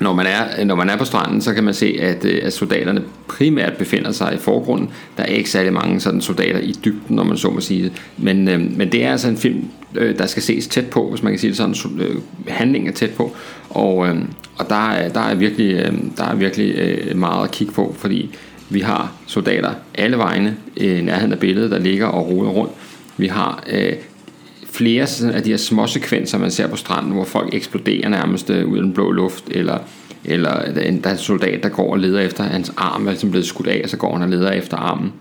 [0.00, 2.52] når man, er, når man er på stranden, så kan man se, at, øh, at
[2.52, 4.90] soldaterne primært befinder sig i forgrunden.
[5.16, 7.92] Der er ikke særlig mange sådan soldater i dybden, når man så må sige det.
[8.16, 11.22] Men, øh, men det er altså en film, øh, der skal ses tæt på, hvis
[11.22, 12.00] man kan sige det sådan.
[12.00, 12.16] Øh,
[12.48, 13.36] handling er tæt på.
[13.70, 14.16] Og, øh,
[14.58, 17.94] og der, er, der er virkelig, øh, der er virkelig øh, meget at kigge på,
[17.98, 18.30] fordi
[18.70, 22.72] vi har soldater alle vegne øh, i nærheden af billedet, der ligger og roder rundt.
[23.16, 23.92] Vi har øh,
[24.78, 28.68] flere af de her små sekvenser, man ser på stranden, hvor folk eksploderer nærmest øh,
[28.68, 29.78] ud af den blå luft, eller,
[30.24, 33.46] eller der er en soldat, der går og leder efter hans arm, er ligesom blevet
[33.46, 35.12] skudt af, og så går han og leder efter armen.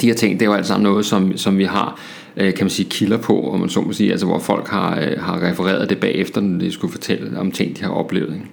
[0.00, 2.00] De her ting, det er jo alt sammen noget, som, som vi har
[2.36, 5.00] Øh, kan man sige, kilder på, om man så må sige, altså hvor folk har,
[5.00, 8.34] øh, har refereret det bagefter, når de skulle fortælle om ting, de har oplevet.
[8.34, 8.46] Ikke?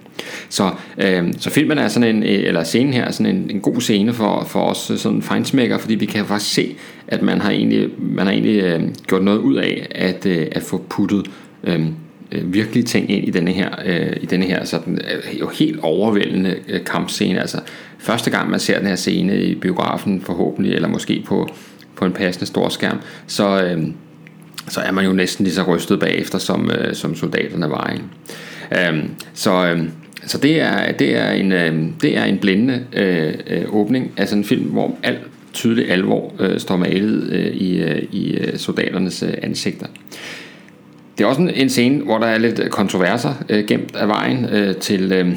[0.48, 3.60] Så, øh, så filmen er sådan en, øh, eller scenen her er sådan en, en
[3.60, 6.76] god scene for, for os sådan fejnsmækker, fordi vi kan faktisk se,
[7.08, 10.62] at man har egentlig, man har egentlig øh, gjort noget ud af at, øh, at
[10.62, 11.30] få puttet
[11.64, 11.86] øh,
[12.42, 14.98] virkelige ting ind i denne her, øh, i denne her sådan,
[15.40, 17.40] jo helt overvældende øh, kampscene.
[17.40, 17.60] Altså
[17.98, 21.48] første gang man ser den her scene i biografen forhåbentlig, eller måske på,
[22.00, 23.86] på en passende stor skærm, så, øh,
[24.68, 27.92] så er man jo næsten lige så rystet bagefter, som, øh, som soldaterne var.
[27.92, 28.92] Ikke?
[28.92, 29.82] Øh, så, øh,
[30.26, 34.28] så det er, det er en, øh, det er en blændende øh, øh, åbning af
[34.28, 35.20] sådan en film, hvor alt
[35.52, 39.86] tydelig alvor øh, står malet øh, i, øh, i øh, soldaternes øh, ansigter.
[41.18, 44.44] Det er også en, en scene, hvor der er lidt kontroverser øh, gemt af vejen
[44.44, 45.36] øh, til, øh,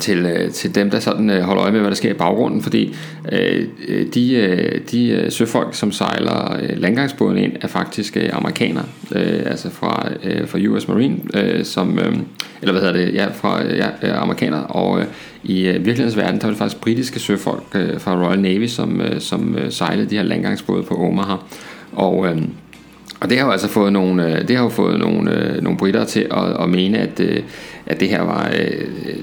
[0.00, 2.62] til, øh, til dem, der sådan øh, holder øje med, hvad der sker i baggrunden,
[2.62, 2.96] fordi
[3.32, 8.28] øh, øh de, øh, de øh, søfolk, som sejler øh, landgangsbåden ind, er faktisk øh,
[8.32, 12.16] amerikanere, øh, altså fra, øh, fra US Marine, øh, som, øh,
[12.62, 15.06] eller hvad hedder det, ja, fra øh, ja, øh, amerikanere, og øh,
[15.44, 19.00] i øh, virkelighedens verden, der var det faktisk britiske søfolk øh, fra Royal Navy, som,
[19.00, 21.36] øh, som øh, sejlede de her landgangsbåde på Omaha,
[21.92, 22.42] og øh,
[23.20, 25.78] og det har jo altså fået nogle, øh, det har jo fået nogle, øh, nogle
[25.78, 27.42] britter til at, at mene, at, øh,
[27.86, 28.50] at det her var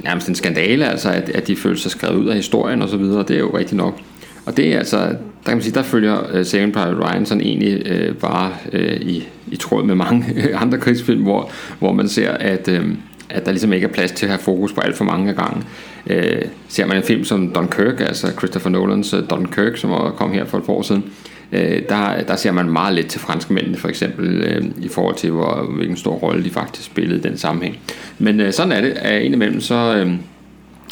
[0.04, 2.98] nærmest en skandale, altså at, at de følte sig skrevet ud af historien og så
[2.98, 3.24] videre.
[3.24, 4.00] Det er jo rigtigt nok.
[4.46, 7.82] Og det er altså, der kan man sige, der følger Saving Private Ryan sådan egentlig
[7.86, 10.26] øh, bare øh, i, i tråd med mange
[10.62, 12.86] andre krigsfilm, hvor, hvor man ser, at, øh,
[13.30, 15.64] at der ligesom ikke er plads til at have fokus på alt for mange gange.
[16.08, 20.58] Øh, ser man en film som Dunkirk, altså Christopher Nolans Dunkirk, som kom her for
[20.58, 23.88] et par år siden, øh, Øh, der, der ser man meget lidt til franskmændene for
[23.88, 27.80] eksempel øh, i forhold til hvor, hvilken stor rolle de faktisk spillede i den sammenhæng.
[28.20, 30.14] Men øh, sådan er det, at indimellem så, øh,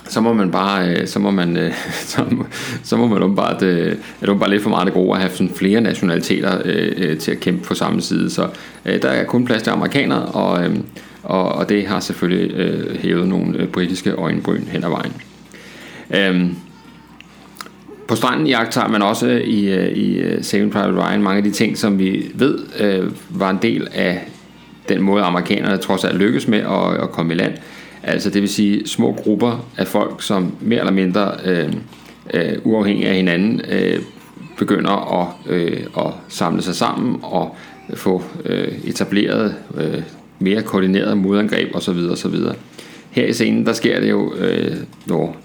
[0.10, 1.74] så må man bare, øh, så må man, øh,
[2.12, 2.26] så,
[2.84, 5.54] så må man åbenbart, er det bare lidt for meget det gode at have sådan
[5.56, 8.30] flere nationaliteter øh, til at kæmpe på samme side.
[8.30, 8.48] Så
[8.86, 10.76] øh, der er kun plads til amerikanere, og, øh,
[11.24, 15.14] og, og det har selvfølgelig øh, hævet nogle britiske øjenbryn hen ad vejen.
[16.10, 16.52] Øh,
[18.12, 21.52] på stranden jagter man også i, øh, i øh, Saving Private Ryan mange af de
[21.52, 24.20] ting, som vi ved øh, var en del af
[24.90, 27.54] den måde, amerikanerne trods alt lykkes med at, at komme i land.
[28.04, 31.74] Altså det vil sige små grupper af folk, som mere eller mindre øh,
[32.34, 34.00] øh, uafhængig af hinanden øh,
[34.58, 37.56] begynder at, øh, at samle sig sammen og
[37.94, 40.02] få øh, etableret øh,
[40.40, 41.98] mere koordineret modangreb osv.
[42.12, 42.36] osv.
[43.12, 45.38] Her i scenen, der sker det jo, øh, når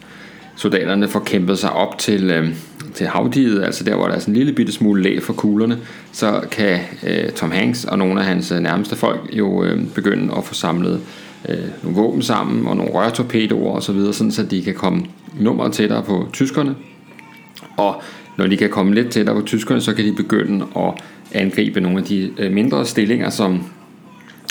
[0.57, 2.49] soldaterne får kæmpet sig op til, øh,
[2.95, 5.79] til havdiget, altså der, hvor der er sådan en lille bitte smule lag for kuglerne,
[6.13, 10.35] så kan øh, Tom Hanks og nogle af hans øh, nærmeste folk jo øh, begynde
[10.37, 11.01] at få samlet
[11.49, 15.07] øh, nogle våben sammen og nogle rørtorpedoer og så videre, sådan så de kan komme
[15.41, 16.75] nummeret tættere på tyskerne.
[17.77, 18.03] Og
[18.37, 20.93] når de kan komme lidt tættere på tyskerne, så kan de begynde at
[21.33, 23.63] angribe nogle af de øh, mindre stillinger, som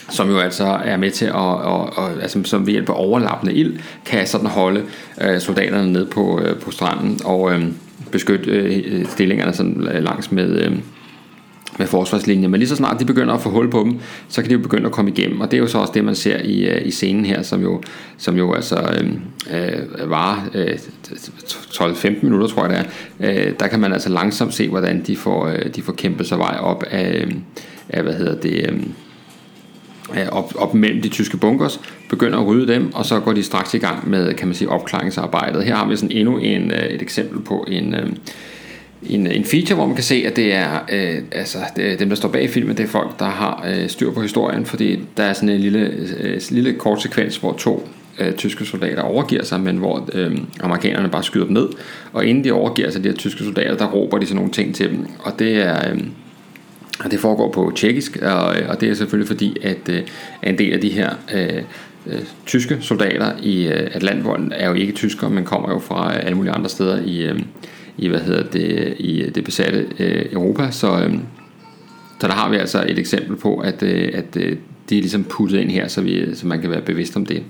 [0.09, 3.53] som jo altså er med til at, og, og, altså, som ved hjælp af overlappende
[3.53, 4.83] ild, kan sådan holde
[5.21, 7.65] øh, soldaterne ned på, øh, på stranden og øh,
[8.11, 10.71] beskytte øh, stillingerne sådan øh, langs med, øh,
[11.79, 12.51] med forsvarslinjen.
[12.51, 14.61] Men lige så snart de begynder at få hul på dem, så kan de jo
[14.61, 15.41] begynde at komme igennem.
[15.41, 17.61] Og det er jo så også det, man ser i, øh, i scenen her, som
[17.61, 17.81] jo,
[18.17, 19.11] som jo altså øh,
[19.51, 22.85] øh, varer øh, 12-15 minutter, tror jeg det
[23.19, 23.47] er.
[23.47, 26.37] Øh, der kan man altså langsomt se, hvordan de får, øh, de får kæmpet sig
[26.37, 27.33] vej op af, øh,
[27.89, 28.69] af hvad hedder det...
[28.69, 28.83] Øh,
[30.13, 33.43] Øh, op, op mellem de tyske bunkers, begynder at rydde dem, og så går de
[33.43, 35.63] straks i gang med, kan man sige, opklaringsarbejdet.
[35.63, 38.09] Her har vi sådan endnu en, øh, et eksempel på en, øh,
[39.09, 42.15] en, en feature, hvor man kan se, at det er, øh, altså, det, dem, der
[42.15, 45.33] står bag filmen, det er folk, der har øh, styr på historien, fordi der er
[45.33, 47.89] sådan en lille, øh, lille kort sekvens, hvor to
[48.19, 51.67] øh, tyske soldater overgiver sig, men hvor øh, amerikanerne bare skyder dem ned,
[52.13, 54.75] og inden de overgiver sig, de her tyske soldater, der råber de sådan nogle ting
[54.75, 55.91] til dem, og det er...
[55.91, 56.01] Øh,
[57.03, 60.01] og det foregår på tjekkisk, og, øh, og det er selvfølgelig fordi, at øh,
[60.43, 61.62] en del af de her øh,
[62.08, 66.25] øh, tyske soldater i øh, Atlantvolden er jo ikke tyskere, men kommer jo fra øh,
[66.25, 67.39] alle mulige andre steder i, øh,
[67.97, 70.71] i hvad hedder det, i øh, det besatte øh, Europa.
[70.71, 71.13] Så, øh,
[72.21, 74.58] så der har vi altså et eksempel på, at, øh, at øh,
[74.89, 77.43] det er ligesom puttet ind her, så, vi, så man kan være bevidst om det.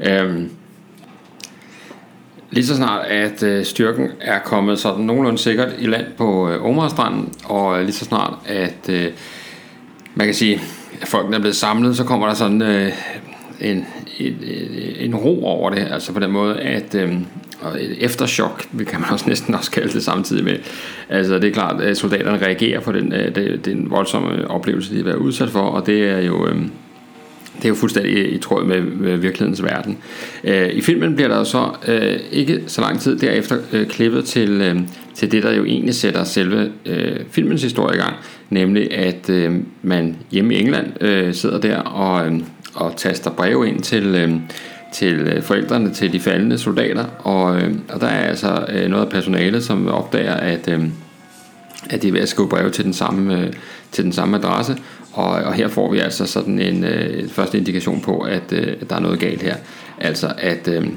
[0.00, 0.42] Øh,
[2.50, 6.64] Lige så snart, at øh, styrken er kommet sådan nogenlunde sikkert i land på øh,
[6.64, 9.06] Omarstranden, og øh, lige så snart, at øh,
[10.14, 10.60] man kan sige,
[11.00, 12.92] at folkene er blevet samlet, så kommer der sådan øh,
[13.60, 13.86] en,
[14.18, 14.36] en,
[14.98, 17.14] en ro over det, altså på den måde, at øh,
[17.60, 20.56] og et efterchok, det kan man også næsten også kalde det samtidig med.
[21.08, 25.04] Altså det er klart, at soldaterne reagerer på den, øh, den voldsomme oplevelse, de har
[25.04, 26.48] været udsat for, og det er jo...
[26.48, 26.56] Øh,
[27.56, 29.98] det er jo fuldstændig i tråd med, med virkelighedens verden.
[30.44, 34.50] Øh, I filmen bliver der så øh, ikke så lang tid derefter øh, klippet til,
[34.50, 34.80] øh,
[35.14, 38.14] til det, der jo egentlig sætter selve øh, filmens historie i gang,
[38.50, 42.32] nemlig at øh, man hjemme i England øh, sidder der og, øh,
[42.74, 44.30] og taster breve ind til, øh,
[44.92, 49.04] til øh, forældrene til de faldende soldater, og, øh, og der er altså øh, noget
[49.04, 50.84] af personalet, som opdager, at, øh,
[51.90, 53.52] at de er ved at skrive breve til den samme, øh,
[53.92, 54.76] til den samme adresse,
[55.12, 58.90] og, og her får vi altså sådan en øh, første indikation på, at, øh, at
[58.90, 59.56] der er noget galt her.
[59.98, 60.88] Altså at, øh,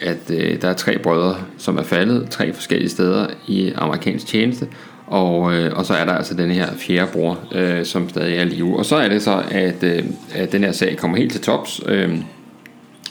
[0.00, 4.66] at øh, der er tre brødre, som er faldet tre forskellige steder i amerikansk tjeneste,
[5.06, 8.42] og, øh, og så er der altså den her fjerde bror, øh, som stadig er
[8.42, 8.78] i live.
[8.78, 10.04] Og så er det så, at, øh,
[10.34, 12.18] at den her sag kommer helt til tops, øh,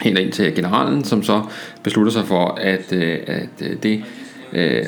[0.02, 1.41] helt ind til generalen, som så
[1.84, 4.04] beslutter sig for, at, øh, at øh, det,
[4.54, 4.86] øh,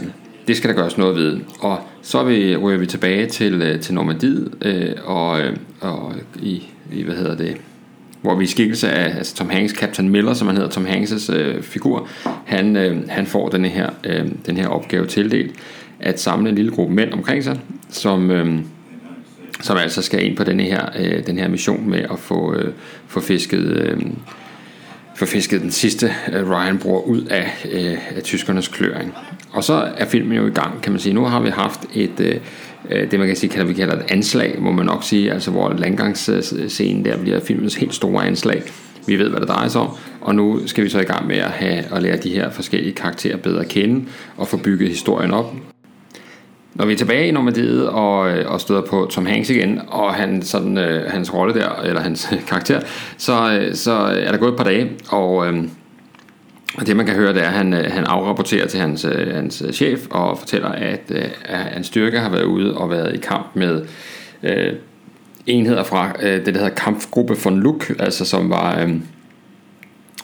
[0.48, 1.40] det skal der gøres noget ved.
[1.60, 6.64] Og så vi, rører vi tilbage til, øh, til Normandiet, øh, og, øh, og i,
[6.94, 7.58] i, hvad hedder det,
[8.22, 11.34] hvor vi i skikkelse af altså Tom Hanks, Captain Miller, som han hedder, Tom Hanks'
[11.34, 12.08] øh, figur,
[12.46, 15.56] han, øh, han får den her, øh, den her opgave tildelt,
[16.00, 17.60] at samle en lille gruppe mænd omkring sig,
[17.90, 18.60] som, øh,
[19.62, 22.74] som altså skal ind på denne her, øh, den her mission med at få, øh,
[23.08, 23.60] få fisket...
[23.60, 24.02] Øh,
[25.16, 29.14] få fisket den sidste øh, Ryan-bror ud af, øh, af tyskernes kløring.
[29.52, 31.14] Og så er filmen jo i gang, kan man sige.
[31.14, 32.20] Nu har vi haft et,
[32.90, 35.52] øh, det man kan sige, kalder, vi kalder et anslag, må man nok sige, altså
[35.52, 38.64] hvor landgangsscenen der bliver filmens helt store anslag.
[39.08, 39.90] Vi ved, hvad det drejer sig om,
[40.22, 42.94] og nu skal vi så i gang med at, have, at lære de her forskellige
[42.94, 44.06] karakterer bedre at kende,
[44.38, 45.54] og få bygget historien op,
[46.78, 50.14] når vi er tilbage i Normandiet og, øh, og støder på Tom Hanks igen, og
[50.14, 52.80] han, sådan, øh, hans rolle der, eller hans karakter,
[53.18, 55.64] så, øh, så er der gået et par dage, og, øh,
[56.78, 59.36] og det man kan høre, det er, at han, øh, han afrapporterer til hans, øh,
[59.36, 61.12] hans øh, chef og fortæller, at,
[61.46, 63.86] at hans styrke har været ude og været i kamp med
[64.44, 64.74] øh,
[65.48, 68.80] enheder fra øh, det, der hedder Kampfgruppe von Luck, altså som var...
[68.82, 68.96] Øh,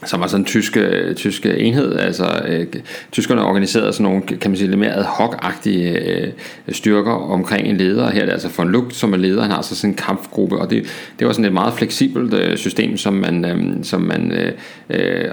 [0.06, 2.68] som var sådan en tyske, tysk enhed, altså øh,
[3.12, 6.28] tyskerne organiserede sådan nogle, kan man sige, lidt mere ad hoc-agtige øh,
[6.70, 9.62] styrker omkring en leder, her er det altså von Lugt, som er leder, han har
[9.62, 10.84] så sådan en kampgruppe, og det,
[11.20, 14.51] det var sådan et meget fleksibelt øh, system, som man, øh, som man øh,
[14.89, 15.30] øh,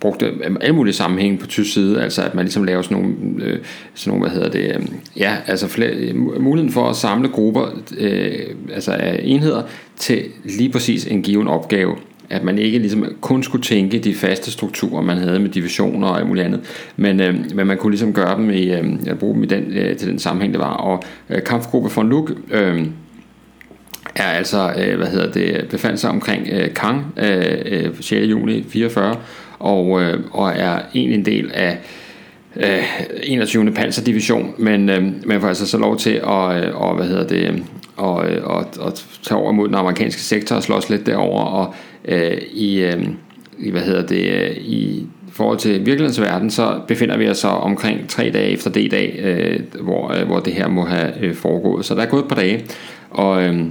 [0.00, 3.58] brugte alle mulige sammenhæng på tysk side, altså at man ligesom laver sådan nogle, øh,
[3.94, 4.86] sådan nogle hvad hedder det, øh,
[5.16, 8.32] ja, altså flere, øh, muligheden for at samle grupper, øh,
[8.74, 9.62] altså af enheder,
[9.96, 11.96] til lige præcis en given opgave,
[12.32, 16.18] at man ikke ligesom kun skulle tænke de faste strukturer, man havde med divisioner og
[16.18, 16.60] alt muligt andet,
[16.96, 19.96] men, øh, men man kunne ligesom gøre dem i, øh, bruge dem i den, øh,
[19.96, 20.74] til den sammenhæng, det var.
[20.74, 22.86] Og øh, kampgruppe von Luk øh,
[24.14, 28.12] er altså, øh, hvad hedder det, befandt sig omkring øh, Kang øh, øh 6.
[28.12, 29.16] Juni 44,
[29.58, 31.78] og, øh, og er en, en del af
[32.56, 32.82] øh,
[33.22, 33.72] 21.
[33.72, 37.64] panserdivision, men øh, man får altså så lov til at, øh, og, hvad hedder det,
[37.96, 41.74] og, øh, og, og tage over mod den amerikanske sektor og slås lidt derover og
[42.04, 43.06] øh, i, øh,
[43.58, 47.48] i, hvad hedder det, øh, i forhold til virkelighedens verden, så befinder vi os så
[47.48, 51.84] omkring tre dage efter D-dag, øh, hvor, øh, hvor det her må have øh, foregået.
[51.84, 52.64] Så der er gået et par dage,
[53.10, 53.64] og, øh,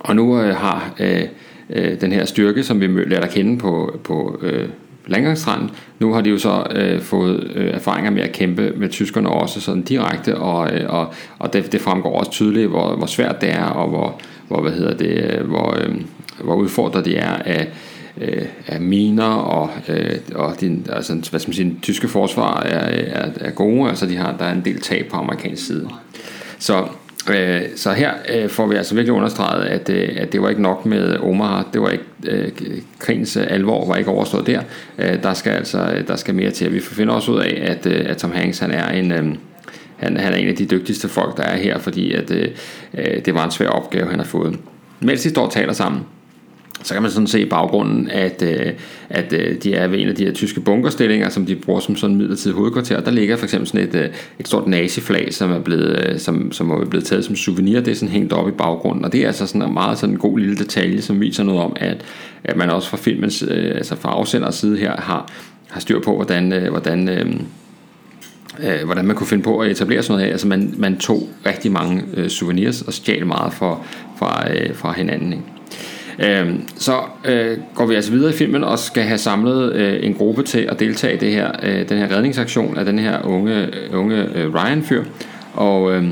[0.00, 1.22] og nu øh, har øh,
[1.70, 4.68] øh, den her styrke, som vi lærte at kende på, på øh,
[5.06, 9.28] landgangsstranden, nu har de jo så øh, fået øh, erfaringer med at kæmpe med tyskerne
[9.28, 13.40] også sådan direkte, og, øh, og, og det, det fremgår også tydeligt, hvor, hvor svært
[13.40, 15.94] det er, og hvor, hvor hvad hedder det, hvor, øh,
[16.44, 17.68] hvor udfordret de er af,
[18.20, 22.62] øh, af miner og, øh, og din, altså, hvad skal man sige, den tyske forsvar
[22.62, 22.78] er,
[23.22, 25.88] er, er gode, altså de har, der er en del tab på amerikansk side.
[26.58, 26.86] Så,
[27.30, 30.62] øh, så her øh, får vi altså virkelig understreget, at, øh, at det var ikke
[30.62, 32.48] nok med Omaha, det var ikke, øh,
[32.98, 34.60] krigens alvor var ikke overstået der,
[34.98, 36.72] øh, der skal altså der skal mere til.
[36.72, 39.12] Vi finder også ud af, at, øh, at Tom Hanks han er en...
[39.12, 39.34] Øh,
[39.96, 42.48] han, han er en af de dygtigste folk, der er her, fordi at, øh,
[42.94, 44.58] øh det var en svær opgave, han har fået.
[45.00, 46.00] Mens de står og taler sammen,
[46.86, 48.72] så kan man sådan se i baggrunden, at, øh,
[49.10, 51.96] at øh, de er ved en af de her tyske bunkerstillinger, som de bruger som
[51.96, 53.00] sådan midlertidig hovedkvarter.
[53.00, 54.08] Der ligger for eksempel sådan et, øh,
[54.38, 57.80] et stort naziflag, som er blevet, som, som er blevet taget som souvenir.
[57.80, 60.14] Det er sådan hængt op i baggrunden, og det er altså sådan en meget sådan
[60.14, 62.04] en god lille detalje, som viser noget om, at,
[62.44, 65.30] at man også fra filmens, altså fra afsenders side her, har,
[65.68, 70.26] har styr på, hvordan, hvordan øh, hvordan man kunne finde på at etablere sådan noget
[70.26, 70.32] her.
[70.32, 73.86] Altså man, man tog rigtig mange øh, souvenirs og stjal meget for,
[74.18, 75.32] fra, øh, fra hinanden.
[75.32, 75.55] Ikke?
[76.18, 80.14] Øh, så øh, går vi altså videre i filmen og skal have samlet øh, en
[80.14, 83.68] gruppe til at deltage i det her, øh, den her redningsaktion af den her unge,
[83.92, 85.04] unge øh, Ryan-fyr.
[85.52, 86.04] Og, øh,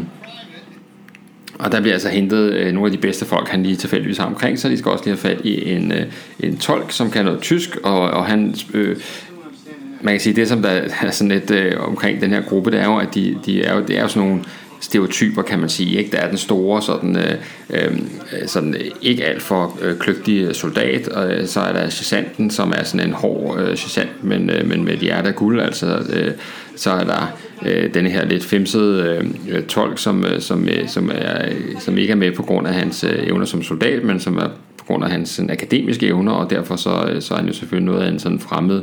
[1.59, 4.27] og der bliver altså hentet øh, nogle af de bedste folk, han lige tilfældigvis har
[4.27, 4.71] omkring sig.
[4.71, 6.07] De skal også lige have fat i en, øh,
[6.41, 8.55] en tolk, som kan noget tysk, og, og han...
[8.75, 8.97] Øh,
[10.01, 10.69] man kan sige, det som der
[11.03, 13.75] er sådan lidt øh, omkring den her gruppe, det er jo, at de, de er
[13.75, 14.45] jo, det er jo sådan nogle
[14.85, 15.99] stereotyper, kan man sige.
[15.99, 16.11] Ikke?
[16.11, 17.35] Der er den store, sådan, øh,
[17.71, 21.89] øhm, øh sådan øh, ikke alt for øh, kløgtige soldat, og øh, så er der
[21.89, 25.35] sergeanten, som er sådan en hård øh, sergeant, men, øh, men med et hjerte af
[25.35, 25.61] guld.
[25.61, 26.33] Altså, øh,
[26.77, 31.11] så er der øh, denne her lidt femsede øh, tolk, som, øh, som, øh, som,
[31.15, 34.39] er, som ikke er med på grund af hans øh, evner som soldat, men som
[34.39, 37.47] er på grund af hans sådan, akademiske evner, og derfor så, øh, så er han
[37.47, 38.83] jo selvfølgelig noget af en sådan fremmed,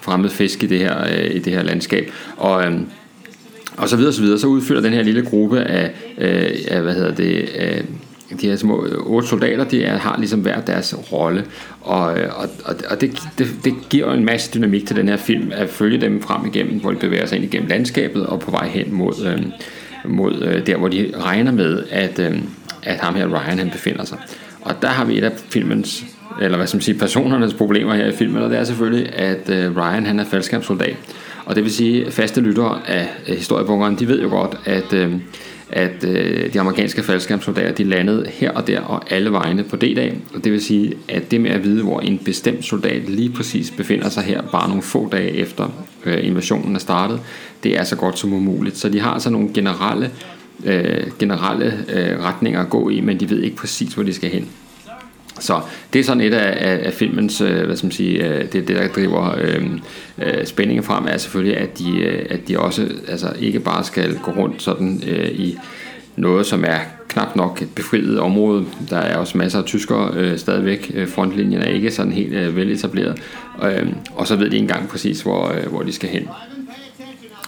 [0.00, 2.12] fremmed fisk i det her, øh, i det her landskab.
[2.36, 2.80] Og øh,
[3.78, 6.94] og så videre, så videre, så udfylder den her lille gruppe af, øh, af hvad
[6.94, 7.84] hedder det, af,
[8.40, 11.44] de her små øh, otte soldater, de er, har ligesom hver deres rolle,
[11.80, 12.48] og, øh, og,
[12.90, 16.22] og det, det, det giver en masse dynamik til den her film, at følge dem
[16.22, 19.44] frem igennem, hvor de bevæger sig ind igennem landskabet, og på vej hen mod, øh,
[20.10, 22.38] mod øh, der, hvor de regner med, at, øh,
[22.82, 24.18] at ham her Ryan, han befinder sig.
[24.60, 26.04] Og der har vi et af filmens
[26.40, 29.50] eller hvad skal man sige, personernes problemer her i filmen, og det er selvfølgelig, at
[29.50, 30.96] øh, Ryan han er faldskærmssoldat.
[31.48, 35.14] Og det vil sige, at faste lyttere af historiebunkeren, de ved jo godt, at, øh,
[35.70, 40.20] at øh, de amerikanske faldskærmssoldater, de landede her og der og alle vegne på D-dag.
[40.34, 43.70] Og det vil sige, at det med at vide, hvor en bestemt soldat lige præcis
[43.70, 45.68] befinder sig her, bare nogle få dage efter
[46.04, 47.20] øh, invasionen er startet,
[47.62, 48.76] det er så godt som umuligt.
[48.76, 50.10] Så de har altså nogle generelle,
[50.64, 54.30] øh, generelle øh, retninger at gå i, men de ved ikke præcis, hvor de skal
[54.30, 54.48] hen.
[55.40, 55.60] Så
[55.92, 58.52] det er sådan et af, af, af filmens, øh, hvad skal man sige, øh, det,
[58.52, 59.64] det der driver øh,
[60.18, 64.18] øh, spændingen frem, er selvfølgelig, at de, øh, at de også altså, ikke bare skal
[64.18, 65.58] gå rundt sådan øh, i
[66.16, 66.78] noget, som er
[67.08, 68.64] knap nok et befriet område.
[68.90, 70.90] Der er også masser af tyskere øh, stadigvæk.
[70.94, 73.22] Øh, frontlinjen er ikke sådan helt øh, veletableret.
[73.64, 76.28] Øh, og så ved de engang præcis, hvor, øh, hvor de skal hen.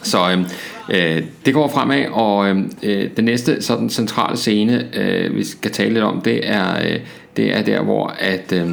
[0.03, 0.45] Så øhm,
[0.91, 5.71] øh, det går fremad, og øhm, øh, den næste sådan centrale scene, øh, vi skal
[5.71, 6.99] tale lidt om, det er, øh,
[7.37, 8.71] det er der, hvor at, øh,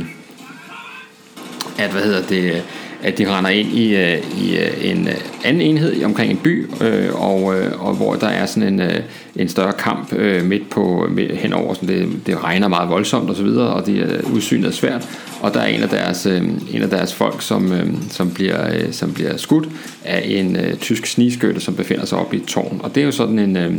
[1.78, 2.64] at hvad hedder det,
[3.04, 6.70] at de render ind i, øh, i øh, en øh, anden enhed omkring en by,
[6.82, 9.00] øh, og, øh, og hvor der er sådan en, øh,
[9.36, 13.36] en større kamp øh, midt på midt, henover, så det, det regner meget voldsomt og
[13.36, 15.08] så videre, og det er øh, udsynet svært,
[15.42, 16.42] og der er en af deres, øh,
[16.74, 19.70] en af deres folk, som, øh, som, bliver, øh, som bliver skudt
[20.06, 23.06] af en øh, tysk snigskytte, som befinder sig oppe i et tårn, og det er
[23.06, 23.74] jo sådan en øh,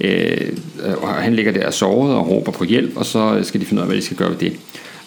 [0.00, 0.52] øh,
[1.04, 3.88] han ligger der såret og råber på hjælp, og så skal de finde ud af,
[3.88, 4.52] hvad de skal gøre ved det.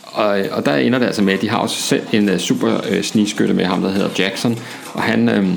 [0.04, 2.74] Og, og der ender det altså med, at de har også selv en uh, super
[2.92, 4.60] uh, snigskytte med ham, der hedder Jackson,
[4.94, 5.48] og han, øh,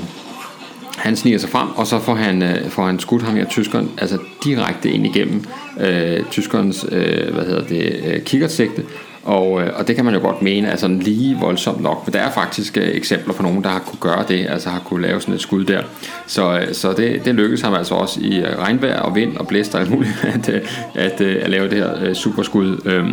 [0.97, 3.91] han sniger sig frem, og så får han, øh, får han skudt ham her tyskeren,
[3.97, 5.43] altså direkte ind igennem
[5.79, 8.83] øh, tyskerens, øh, hvad hedder det, øh, kikkertsigte,
[9.27, 12.13] og, øh, og det kan man jo godt mene er sådan lige voldsomt nok, men
[12.13, 15.01] der er faktisk øh, eksempler på nogen, der har kunne gøre det, altså har kunne
[15.01, 15.81] lave sådan et skud der.
[16.27, 19.47] Så, øh, så det, det lykkedes ham altså også i øh, regnvejr og vind og
[19.47, 20.61] blæst og alt muligt, at, øh,
[20.95, 22.77] at, øh, at lave det her øh, superskud.
[22.85, 23.05] Øh,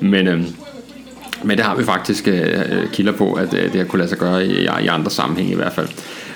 [0.00, 0.44] men, øh,
[1.44, 4.08] men det har vi faktisk øh, øh, kilder på, at øh, det har kunne lade
[4.08, 5.88] sig gøre i, i andre sammenhænge i hvert fald.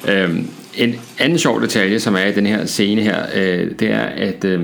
[0.09, 0.39] Øh,
[0.75, 4.45] en anden sjov detalje, som er i den her scene her, øh, det er, at...
[4.45, 4.61] Øh,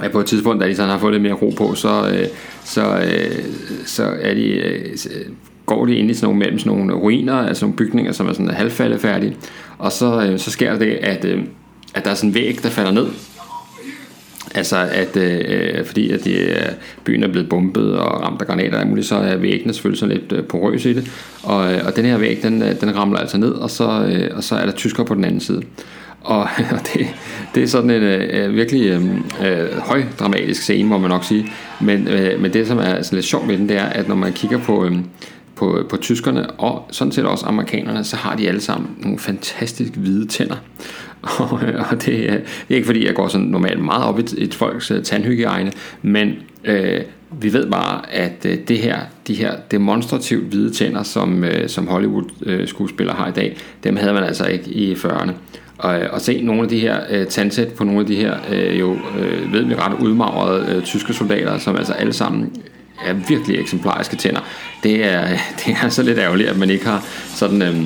[0.00, 2.26] at på et tidspunkt, da de sådan har fået lidt mere ro på, så, øh,
[2.64, 3.44] så, øh,
[3.86, 4.96] så er de, øh,
[5.66, 8.32] går de ind i sådan nogle, mellem sådan nogle ruiner, altså nogle bygninger, som er
[8.32, 9.36] sådan halvfaldefærdige,
[9.78, 11.42] og så, øh, så sker det, at, øh,
[11.94, 13.06] at der er sådan en væg, der falder ned,
[14.54, 16.56] Altså at øh, øh fordi at de,
[17.04, 20.16] byen er blevet bombet og ramt af granater og muligt, så er væggene selvfølgelig sådan
[20.16, 21.10] lidt øh, porøse i det.
[21.42, 24.54] Og, og den her væg, den, den ramler altså ned, og så, øh, og så
[24.54, 25.62] er der tysker på den anden side.
[26.24, 26.40] Og,
[26.76, 27.06] og det,
[27.54, 29.04] det er sådan en øh, øh virkelig øh,
[29.42, 31.52] øh høj dramatisk scene, må man nok sige.
[31.80, 34.14] Men, øh, men det, som er sådan lidt sjovt med den, det er, at når
[34.14, 34.92] man kigger på, øh,
[35.56, 39.92] på, på tyskerne, og sådan set også amerikanerne, så har de alle sammen nogle fantastisk
[39.92, 40.56] hvide tænder.
[41.38, 44.18] Og, øh, og det, er, det er ikke fordi, jeg går sådan normalt meget op
[44.18, 45.72] i et, et folks øh, tandhygiejne,
[46.02, 47.00] men øh,
[47.40, 51.88] vi ved bare, at øh, det her, de her demonstrativt hvide tænder, som, øh, som
[51.88, 55.32] Hollywood-skuespillere øh, har i dag, dem havde man altså ikke i 40'erne
[55.84, 58.34] og, øh, og se nogle af de her øh, tandsæt på nogle af de her
[58.52, 62.52] øh, jo øh, ved vi ret udmagrede øh, tyske soldater, som altså alle sammen
[63.06, 64.40] er virkelig eksemplariske tænder.
[64.82, 65.28] Det er,
[65.66, 67.04] det er så lidt ærgerligt, at man ikke har
[67.34, 67.62] sådan...
[67.62, 67.76] Øh,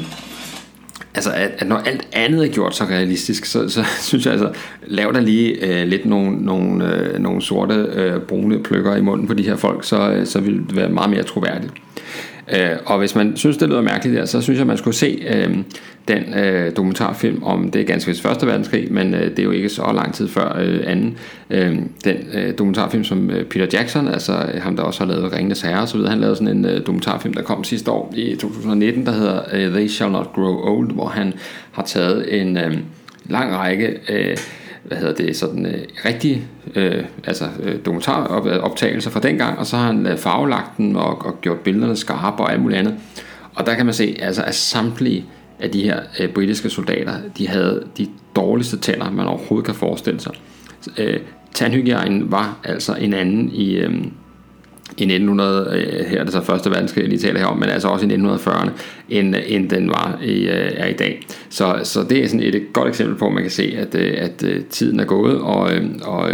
[1.15, 4.53] altså at, at når alt andet er gjort så realistisk, så, så synes jeg altså,
[4.87, 9.27] lav der lige øh, lidt nogle, nogle, øh, nogle sorte øh, brune pløkker i munden
[9.27, 11.73] på de her folk, så, øh, så vil det være meget mere troværdigt.
[12.53, 15.27] Øh, og hvis man synes, det lyder mærkeligt der, så synes jeg, man skulle se
[15.29, 15.57] øh,
[16.09, 19.51] den øh, dokumentarfilm om, det er ganske vist første verdenskrig, men øh, det er jo
[19.51, 21.19] ikke så lang tid før øh, anden.
[21.51, 25.33] Øh, den øh, dokumentarfilm, som øh, Peter Jackson, altså øh, ham der også har lavet
[25.33, 29.07] Ringenes Herre osv., han lavede sådan en øh, dokumentarfilm, der kom sidste år i 2019,
[29.07, 31.35] der hedder øh, They Shall Not Grow Old, hvor han
[31.73, 32.73] har taget en øh,
[33.29, 33.99] lang række...
[34.09, 34.37] Øh,
[34.89, 39.87] hvad hedder det, sådan øh, rigtige øh, altså, øh, dokumentaroptagelser fra dengang, og så har
[39.87, 42.95] han øh, farvelagt den og, og gjort billederne skarpe og alt muligt andet.
[43.55, 45.25] Og der kan man se, altså, at samtlige
[45.61, 50.21] af de her øh, britiske soldater, de havde de dårligste tænder, man overhovedet kan forestille
[50.21, 50.33] sig.
[50.99, 51.21] Øh,
[51.55, 54.05] tandhygiejnen var altså en anden i, øh,
[54.97, 57.69] i 1900, øh, her er det så første verdenskrig, jeg lige taler her om, men
[57.69, 58.71] altså også i 1940'erne,
[59.09, 61.27] end, øh, end den var i, øh, er i dag.
[61.49, 63.95] Så, så det er sådan et, et godt eksempel på, at man kan se, at,
[63.95, 65.71] at, at tiden er gået, og,
[66.03, 66.31] og,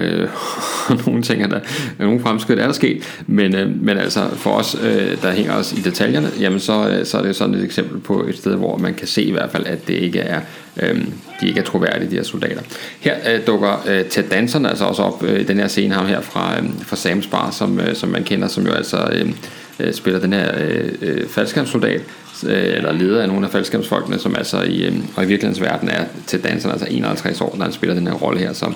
[0.89, 1.61] og nogle ting er der,
[1.99, 4.77] nogle fremskridt er der sket, men, men altså for os,
[5.23, 8.37] der hænger os i detaljerne, jamen så, så er det sådan et eksempel på et
[8.37, 10.41] sted, hvor man kan se i hvert fald, at det ikke er
[10.77, 11.05] øh,
[11.41, 12.63] de ikke er troværdige, de her soldater.
[13.01, 16.07] Her øh, dukker øh, Ted Danson altså også op øh, i den her scene, ham
[16.07, 19.33] her fra, øh, fra Sam's Bar, som, øh, som man kender, som jo altså øh,
[19.81, 22.01] øh, spiller den her øh, øh, faldskærmssoldat,
[22.47, 25.89] øh, eller leder af nogle af faldskærmsfolkene, som altså i, øh, og i virkelighedens verden
[25.89, 28.73] er Ted Danson altså 51 år, når han spiller den her rolle her, så,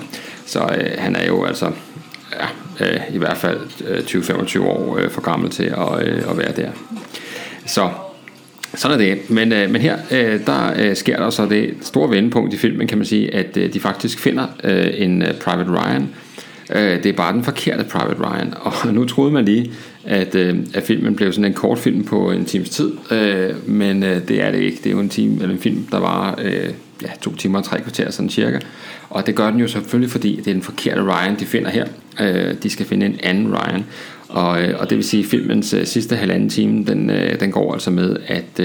[0.47, 1.73] så øh, han er jo altså
[2.33, 2.47] ja,
[2.87, 6.53] øh, i hvert fald øh, 20-25 år øh, for gammel til at, øh, at være
[6.57, 6.71] der.
[7.67, 7.91] Så
[8.75, 9.31] sådan er det.
[9.31, 12.87] Men, øh, men her, øh, der øh, sker der så det store vendepunkt i filmen,
[12.87, 16.09] kan man sige, at øh, de faktisk finder øh, en øh, Private Ryan.
[16.71, 18.55] Øh, det er bare den forkerte Private Ryan.
[18.61, 19.73] Og nu troede man lige,
[20.05, 22.93] at, øh, at filmen blev sådan en kort film på en times tid.
[23.11, 24.77] Øh, men øh, det er det ikke.
[24.77, 26.71] Det er jo en, time, eller en film, der var øh,
[27.03, 28.59] ja, to timer og tre kvarter, sådan cirka.
[29.11, 31.87] Og det gør den jo selvfølgelig, fordi det er den forkerte Ryan, de finder her.
[32.21, 33.85] Øh, de skal finde en anden Ryan.
[34.29, 37.51] Og, øh, og det vil sige, at filmens øh, sidste halvanden time, den, øh, den
[37.51, 38.61] går altså med, at,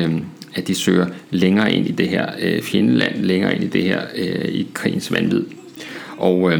[0.55, 4.01] at de søger længere ind i det her øh, fjendeland, længere ind i det her
[4.45, 5.43] i krigens vanvid.
[6.17, 6.51] Og,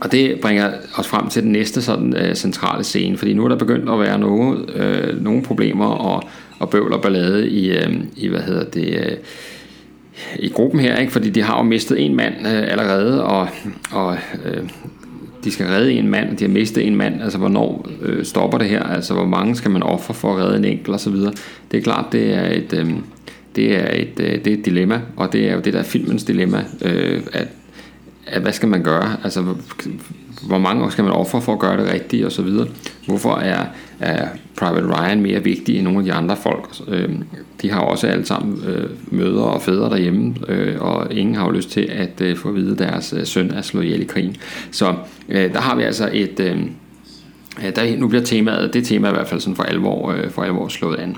[0.00, 3.56] og det bringer os frem til den næste sådan centrale scene, fordi nu er der
[3.56, 4.70] begyndt at være noget,
[5.22, 6.22] nogle problemer og,
[6.58, 7.72] og bøvl og ballade i,
[8.16, 9.18] i hvad hedder det,
[10.38, 11.12] i gruppen her, ikke?
[11.12, 13.48] fordi de har jo mistet en mand øh, allerede, og,
[13.92, 14.62] og øh,
[15.46, 18.58] de skal redde en mand, og de har mistet en mand, altså hvornår øh, stopper
[18.58, 21.10] det her, altså hvor mange skal man ofre for at redde en enkelt og så
[21.10, 21.32] videre.
[21.70, 22.90] Det er klart, det er et, øh,
[23.56, 26.24] det er et, øh, det er et dilemma, og det er jo det der filmens
[26.24, 27.48] dilemma, øh, at
[28.40, 29.54] hvad skal man gøre, altså
[30.42, 32.66] hvor mange år skal man ofre for at gøre det rigtigt og så videre.
[33.06, 33.64] Hvorfor er,
[34.00, 36.68] er Private Ryan mere vigtig end nogle af de andre folk?
[36.88, 37.08] Øh,
[37.62, 41.50] de har også alle sammen øh, mødre og fædre derhjemme, øh, og ingen har jo
[41.50, 44.04] lyst til at øh, få at vide, at deres øh, søn er slået ihjel i
[44.04, 44.36] krigen.
[44.70, 44.94] Så
[45.28, 46.40] øh, der har vi altså et...
[46.40, 46.58] Øh,
[47.64, 50.42] Øh, der, nu bliver temaet, det tema i hvert fald sådan for alvor, øh, for
[50.42, 51.16] alvor slået an.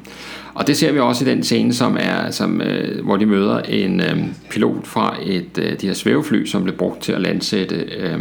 [0.54, 3.58] Og det ser vi også i den scene, som er, som, øh, hvor de møder
[3.58, 4.16] en øh,
[4.50, 8.18] pilot fra et øh, de her svævefly, som blev brugt til at landsætte øh,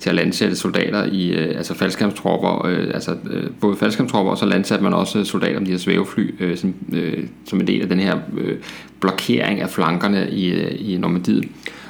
[0.00, 4.46] til at landsætte soldater i øh, altså faldskærmstropper, øh, altså øh, både faldskærmstropper og så
[4.46, 7.88] landsatte man også soldater med de her svævefly øh, som, øh, som en del af
[7.88, 8.56] den her øh,
[9.00, 11.44] blokering af flankerne i, øh, i Normandiet.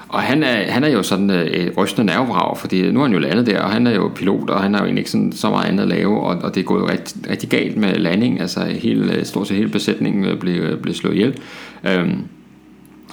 [0.09, 3.13] Og han er, han er jo sådan øh, et rystende nervevrag, fordi nu er han
[3.13, 5.33] jo landet der, og han er jo pilot, og han har jo egentlig ikke sådan,
[5.33, 7.95] så meget andet at lave, og, og det er gået jo rigtig, rigtig galt med
[7.95, 11.39] landing, altså hele, øh, stort set hele besætningen øh, blev, blev slået ihjel.
[11.85, 12.23] Øhm,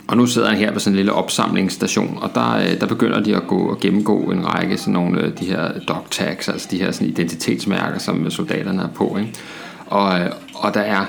[0.07, 3.35] og nu sidder han her på sådan en lille opsamlingsstation, og der, der begynder de
[3.35, 6.77] at gå og gennemgå en række sådan nogle af de her dog tags, altså de
[6.77, 9.17] her sådan identitetsmærker, som soldaterne er på.
[9.19, 9.33] Ikke?
[9.85, 10.19] Og,
[10.55, 11.05] og der er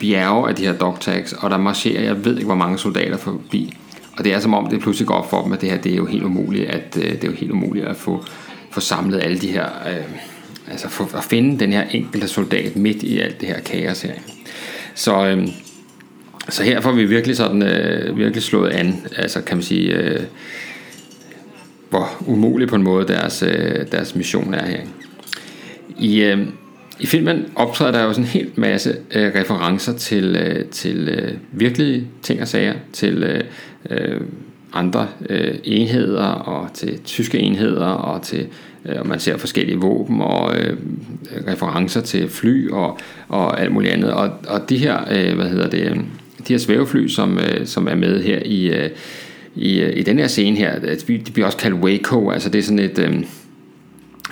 [0.00, 3.16] bjerge af de her dog tags, og der marcherer, jeg ved ikke hvor mange soldater
[3.16, 3.76] forbi.
[4.16, 5.92] Og det er som om, det pludselig går op for dem, at det her det
[5.92, 8.24] er jo helt umuligt, at, øh, det er jo helt umuligt at få,
[8.70, 10.04] få samlet alle de her, øh,
[10.70, 14.14] altså for, at finde den her enkelte soldat midt i alt det her kaos her.
[14.94, 15.48] Så, øh,
[16.48, 20.20] så her får vi virkelig sådan øh, virkelig slået an, altså kan man sige, øh,
[21.90, 24.80] hvor umulig på en måde deres, øh, deres mission er her.
[25.98, 26.46] I, øh,
[27.00, 31.32] i filmen optræder der jo sådan en helt masse øh, referencer til, øh, til øh,
[31.52, 33.40] virkelige ting og sager, til øh,
[33.90, 34.20] øh,
[34.72, 38.46] andre øh, enheder og til tyske enheder og til
[38.86, 40.76] øh, og man ser forskellige våben og øh,
[41.48, 44.12] referencer til fly og, og alt muligt andet.
[44.12, 45.96] Og, og de her øh, hvad hedder det øh,
[46.48, 48.90] de her svævefly, som, øh, som er med her i, øh,
[49.54, 52.62] i, øh, i den her scene her, de bliver også kaldt Waco, altså det er
[52.62, 52.98] sådan et...
[52.98, 53.24] Øh,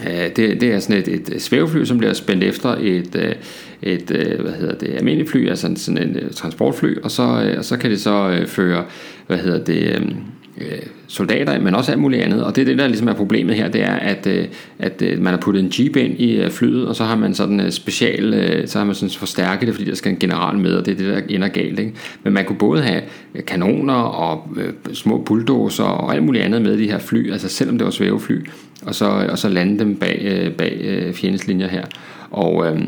[0.06, 3.34] Øh, det, det er sådan et, et svævefly, som bliver spændt efter et, øh,
[3.82, 7.76] et øh, hvad hedder det, almindeligt fly, altså sådan en transportfly, og så, og så
[7.76, 8.84] kan det så føre,
[9.26, 10.16] hvad hedder det, øhm,
[10.58, 12.44] øh, soldater, men også alt muligt andet.
[12.44, 14.46] Og det er det, der ligesom er problemet her, det er, at, øh,
[14.78, 17.34] at øh, man har puttet en jeep ind i øh, flyet, og så har man
[17.34, 20.58] sådan øh, special, øh, så har man sådan forstærket det, fordi der skal en general
[20.58, 21.78] med, og det er det, der ender galt.
[21.78, 21.92] Ikke?
[22.22, 23.02] Men man kunne både have
[23.34, 27.48] øh, kanoner og øh, små bulldozer og alt muligt andet med de her fly, altså
[27.48, 28.46] selvom det var svævefly,
[28.82, 31.84] og så, og så lande dem bag, øh, bag øh, fjendeslinjer her.
[32.30, 32.80] Og, øh,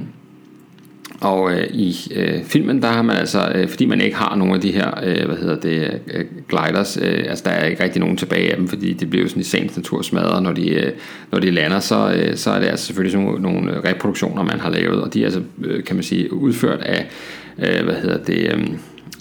[1.24, 4.54] og øh, i øh, filmen, der har man altså, øh, fordi man ikke har nogen
[4.54, 8.00] af de her, øh, hvad hedder det, øh, gliders, øh, altså der er ikke rigtig
[8.00, 10.68] nogen tilbage af dem, fordi det bliver jo sådan i sagens natur smadret, når de,
[10.68, 10.92] øh,
[11.30, 14.60] når de lander, så, øh, så er det altså selvfølgelig sådan nogle, nogle reproduktioner, man
[14.60, 17.06] har lavet, og de er altså, øh, kan man sige, udført af,
[17.58, 18.60] øh, hvad hedder det, øh,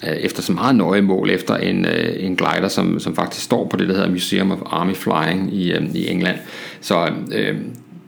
[0.08, 3.68] øh efter så meget nøje mål efter en, øh, en glider, som, som faktisk står
[3.68, 6.36] på det, der hedder Museum of Army Flying i, øh, i England.
[6.80, 7.56] Så øh,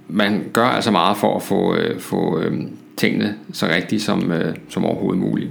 [0.09, 2.53] man gør altså meget for at få, øh, få øh,
[2.97, 5.51] tingene så rigtigt som, øh, som overhovedet muligt.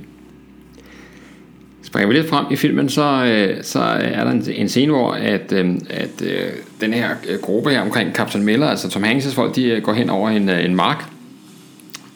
[1.84, 5.12] Springer vi lidt frem i filmen, så, øh, så er der en, en scene, hvor
[5.12, 6.50] at, øh, at øh,
[6.82, 9.94] den her øh, gruppe her omkring Captain Miller, altså Tom Hanks' folk, de øh, går
[9.94, 11.06] hen over en, øh, en mark,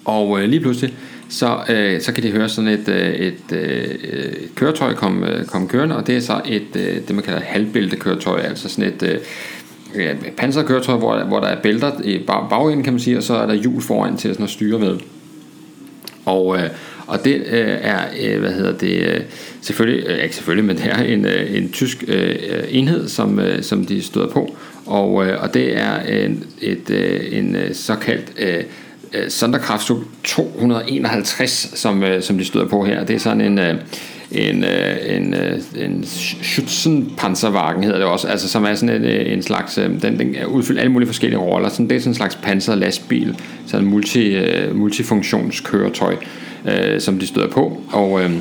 [0.06, 0.94] og øh, lige pludselig,
[1.30, 5.68] så, øh, så kan de høre sådan et, øh, et, øh, et køretøj komme kom
[5.68, 9.20] kørende, og det er så et, øh, det man kalder halvbæltekøretøj, altså sådan et, øh,
[9.96, 13.34] ja, panserkøretøj, hvor, hvor der er bælter i bag, bagenden, kan man sige, og så
[13.34, 14.98] er der hjul foran til sådan at styre med.
[16.30, 16.70] Og, øh,
[17.08, 19.22] og det øh, er, øh, hvad hedder det, øh,
[19.62, 23.40] selvfølgelig, øh, ikke selvfølgelig, men det er en, øh, en tysk øh, øh, enhed, som,
[23.40, 24.56] øh, som de støder på,
[24.86, 28.64] og, øh, og det er en, et, øh, en øh, såkaldt øh,
[29.14, 29.30] øh,
[30.24, 33.04] 251, som, øh, som de støder på her.
[33.04, 33.60] Det er sådan en...
[33.60, 33.76] Øh,
[34.32, 39.34] en, øh, en, øh, en Schützenpanzerwagen hedder det også, altså som er sådan en, øh,
[39.34, 42.36] en slags, den, den udfylder alle mulige forskellige roller, sådan, det er sådan en slags
[42.36, 43.36] panser lastbil,
[43.68, 44.38] sådan en multi,
[44.74, 46.16] multifunktionskøretøj,
[46.66, 48.32] øh, som de støder på, og, øh,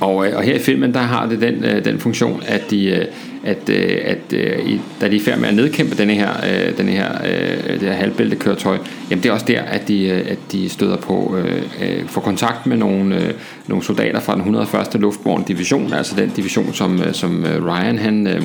[0.00, 3.06] og, og her i filmen, der har det den, den funktion, at de,
[3.44, 6.92] at, øh, at øh, da de er færd med at nedkæmpe denne her, øh, denne
[6.92, 8.78] her, øh, det her halvbæltekøretøj,
[9.10, 12.20] jamen det er også der, at de, øh, at de støder på, øh, øh får
[12.20, 13.34] kontakt med nogle,
[13.66, 15.00] nogle soldater fra den 101.
[15.00, 18.42] luftborne division, altså den division, som, som Ryan han øh,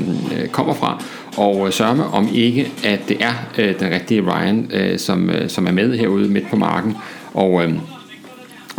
[0.51, 1.03] kommer fra,
[1.37, 5.67] og sørger med om ikke, at det er øh, den rigtige Ryan, øh, som, som
[5.67, 6.95] er med herude midt på marken,
[7.33, 7.73] og øh,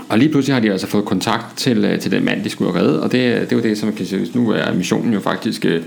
[0.09, 2.80] og lige pludselig har de altså fået kontakt til, øh, til den mand, de skulle
[2.80, 5.20] redde, og det, det er jo det, som man kan sige, nu er missionen jo
[5.20, 5.82] faktisk, øh,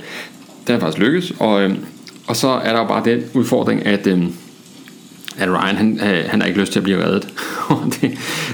[0.68, 1.76] den er faktisk lykkes, og, øh,
[2.28, 4.08] og så er der jo bare den udfordring, at,
[5.38, 7.28] at Ryan, han, han har ikke lyst til at blive reddet,
[8.02, 8.12] det,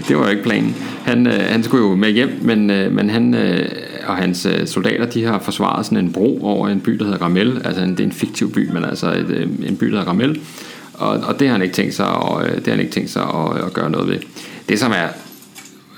[0.07, 0.75] det var jo ikke planen.
[1.03, 3.35] Han, han skulle jo med hjem, men, men han
[4.07, 7.61] og hans soldater, de har forsvaret sådan en bro over en by, der hedder Ramel,
[7.65, 10.39] altså en, det er en fiktiv by, men altså et, en by, der hedder Ramel,
[10.93, 13.23] og, og det har han ikke tænkt sig, og, det har han ikke tænkt sig
[13.23, 14.17] at, at gøre noget ved.
[14.69, 15.07] Det som er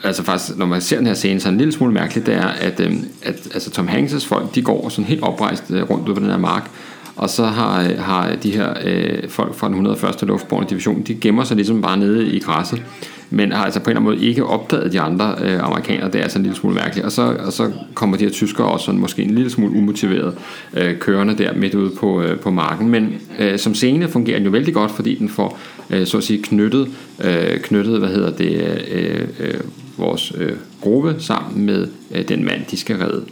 [0.04, 2.36] altså faktisk, når man ser den her scene, så er en lille smule mærkeligt, det
[2.36, 6.10] er, at, øh, at altså Tom Hanks' folk, de går sådan helt oprejst øh, rundt
[6.10, 6.70] ud på den her mark,
[7.16, 10.22] og så har, øh, har de her øh, folk fra den 101.
[10.22, 12.84] luftborne division, de gemmer sig ligesom bare nede i græsset,
[13.30, 16.08] men har altså på en eller anden måde ikke opdaget de andre øh, amerikanere.
[16.08, 17.06] Det er altså en lille smule mærkeligt.
[17.06, 20.34] Og så, og så kommer de her tyskere også sådan, måske en lille smule umotiveret
[20.74, 22.90] øh, kørende der midt ude på, øh, på marken.
[22.90, 25.60] Men øh, som scene fungerer den jo vældig godt, fordi den får
[25.90, 26.88] øh, så at sige knyttet,
[27.24, 29.60] øh, knyttet hvad hedder det, øh, øh,
[29.98, 33.26] vores øh, gruppe sammen med øh, den mand, de skal redde.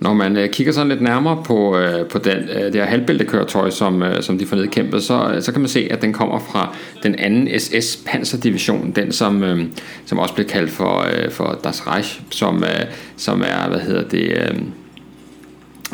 [0.00, 3.70] Når man øh, kigger sådan lidt nærmere på, øh, på den, øh, det her halvbæltekøretøj,
[3.70, 6.38] som, øh, som de får nedkæmpet, så, øh, så kan man se, at den kommer
[6.38, 9.64] fra den anden SS panserdivision, den som, øh,
[10.06, 12.84] som også blev kaldt for, øh, for Das Reich, som, øh,
[13.16, 14.32] som er, hvad hedder det...
[14.32, 14.60] Øh,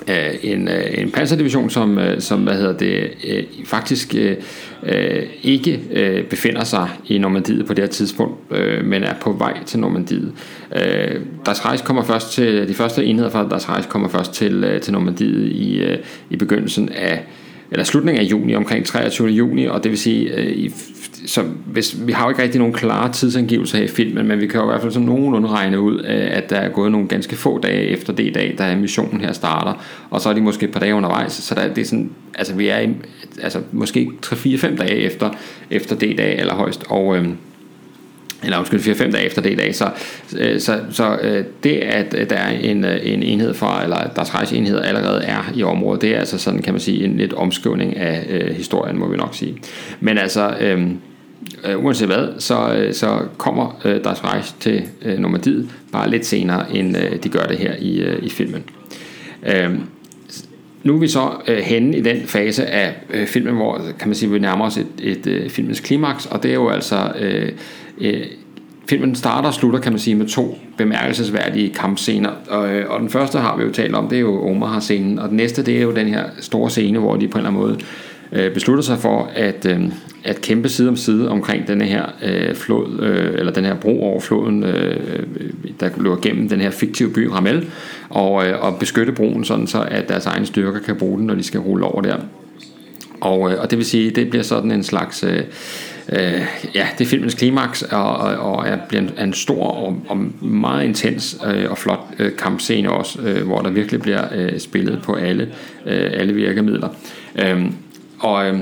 [0.08, 3.10] Øh, en, øh, en panserdivision, som, øh, som hvad hedder det,
[3.64, 4.14] faktisk
[4.82, 9.32] øh, ikke øh, befinder sig i Normandiet på det her tidspunkt, øh, men er på
[9.32, 10.32] vej til Normandiet.
[10.76, 14.64] Øh, deres rejse kommer først til, de første enheder fra deres rejse kommer først til,
[14.64, 15.98] øh, til Normandiet i, øh,
[16.30, 17.24] i begyndelsen af
[17.74, 19.28] eller slutningen af juni, omkring 23.
[19.28, 20.72] juni, og det vil sige, øh, i,
[21.26, 24.46] så hvis, vi har jo ikke rigtig nogen klare tidsangivelser her i filmen, men vi
[24.46, 27.08] kan jo i hvert fald sådan nogenlunde regne ud, øh, at der er gået nogle
[27.08, 30.66] ganske få dage efter det dag, da missionen her starter, og så er de måske
[30.66, 32.88] et par dage undervejs, så der, det er sådan, altså vi er i,
[33.42, 35.30] altså måske 3-4-5 dage efter,
[35.70, 37.28] efter det dag allerhøjst, og øh,
[38.44, 39.68] eller undskyld, 4-5 dage efter det i dag.
[39.68, 39.90] Øh, så,
[40.58, 41.18] så, så
[41.64, 45.52] det, at øh, der er en, en enhed fra, eller at deres rejseenhed allerede er
[45.54, 48.98] i området, det er altså sådan, kan man sige, en lidt omskrivning af øh, historien,
[48.98, 49.56] må vi nok sige.
[50.00, 56.10] Men altså, øh, uanset hvad, så, så kommer øh, deres rejse til øh, Normandiet bare
[56.10, 58.62] lidt senere, end øh, de gør det her i, øh, i filmen.
[59.46, 59.70] Øh,
[60.82, 64.14] nu er vi så øh, henne i den fase af øh, filmen, hvor kan man
[64.14, 67.12] sige, vi nærmer os et, et, et øh, filmens klimaks, og det er jo altså
[67.18, 67.52] øh,
[68.00, 68.26] øh,
[68.88, 72.30] filmen starter og slutter, kan man sige, med to bemærkelsesværdige kampscener.
[72.48, 75.28] Og, øh, og den første har vi jo talt om, det er jo Omaha-scenen, og
[75.28, 77.62] den næste, det er jo den her store scene, hvor de på en eller anden
[77.62, 77.78] måde
[78.32, 79.80] øh, beslutter sig for at, øh,
[80.24, 84.02] at kæmpe side om side omkring den her øh, flod, øh, eller den her bro
[84.02, 87.66] over floden, øh, øh der løber gennem den her fiktive by Ramel,
[88.10, 91.34] og, øh, og beskytte broen, sådan så at deres egne styrker kan bruge den, når
[91.34, 92.16] de skal rulle over der.
[93.20, 95.24] Og, øh, og det vil sige, det bliver sådan en slags...
[95.24, 95.42] Øh,
[96.08, 96.42] øh,
[96.74, 100.16] ja, det er filmens klimaks, og, og, og er, bliver en, en stor og, og
[100.46, 105.02] meget intens øh, og flot øh, kampscene også, øh, hvor der virkelig bliver øh, spillet
[105.02, 105.48] på alle,
[105.86, 106.88] øh, alle virkemidler.
[107.38, 107.64] Øh,
[108.18, 108.60] og øh,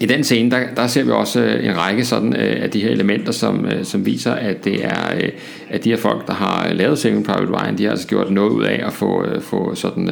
[0.00, 2.80] i den scene, der, der ser vi også øh, en række sådan, øh, af de
[2.80, 5.28] her elementer, som, øh, som viser, at det er øh,
[5.70, 8.30] at de her folk, der har øh, lavet Saving Private Ryan, de har altså gjort
[8.30, 10.10] noget ud af at få, få, sådan,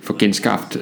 [0.00, 0.74] få genskabt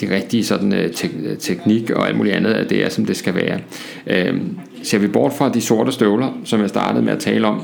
[0.00, 3.34] de rigtige sådan, te- teknik og alt muligt andet, at det er, som det skal
[3.34, 3.60] være.
[4.06, 7.62] Øhm, ser vi bort fra de sorte støvler, som jeg startede med at tale om,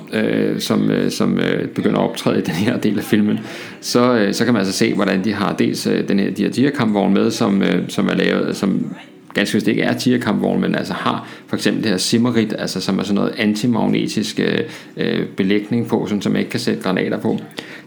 [0.59, 1.40] som, som
[1.74, 3.40] begynder at optræde i den her del af filmen,
[3.80, 7.14] så, så kan man altså se, hvordan de har dels den her, de her diakampvogne
[7.14, 8.95] med, som, som er lavet, som
[9.35, 12.99] ganske vist ikke er tierkampvogn, men altså har for eksempel det her simmerit, altså som
[12.99, 14.59] er sådan noget antimagnetisk øh,
[14.97, 17.39] øh belægning på, sådan, som man ikke kan sætte granater på.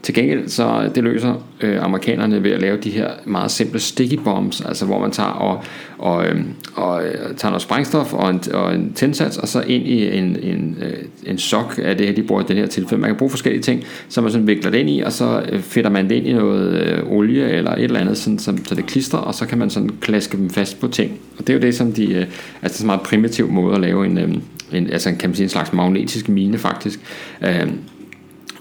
[0.06, 4.20] Til gengæld så det løser øh, amerikanerne ved at lave de her meget simple sticky
[4.24, 5.64] bombs, altså hvor man tager og,
[5.98, 7.02] og, øhm, øh, og
[7.38, 10.94] tager noget sprængstof og en, og en tændsats, og så ind i en, en, øh,
[11.26, 13.02] en sok af det her, de bruger i den her tilfælde.
[13.02, 15.60] Man kan bruge forskellige ting, som man sådan vikler det ind i, og så øh,
[15.60, 18.76] fedter man det ind i noget øh, olie eller et eller andet, sådan, så, så
[18.76, 21.54] det klistrer, og så kan man sådan klaske dem fast på ting og det er
[21.54, 22.26] jo det, som de, øh,
[22.62, 24.30] altså så meget primitiv måde at lave en, øh,
[24.74, 27.00] en, altså kan man sige en slags magnetisk mine faktisk.
[27.42, 27.68] Øh,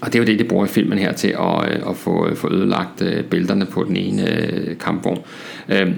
[0.00, 2.28] og det er jo det, de bruger i filmen her til at, øh, at få,
[2.28, 5.18] øh, få ødelagt øh, bælterne på den ene øh, kampvogn.
[5.68, 5.88] Øh,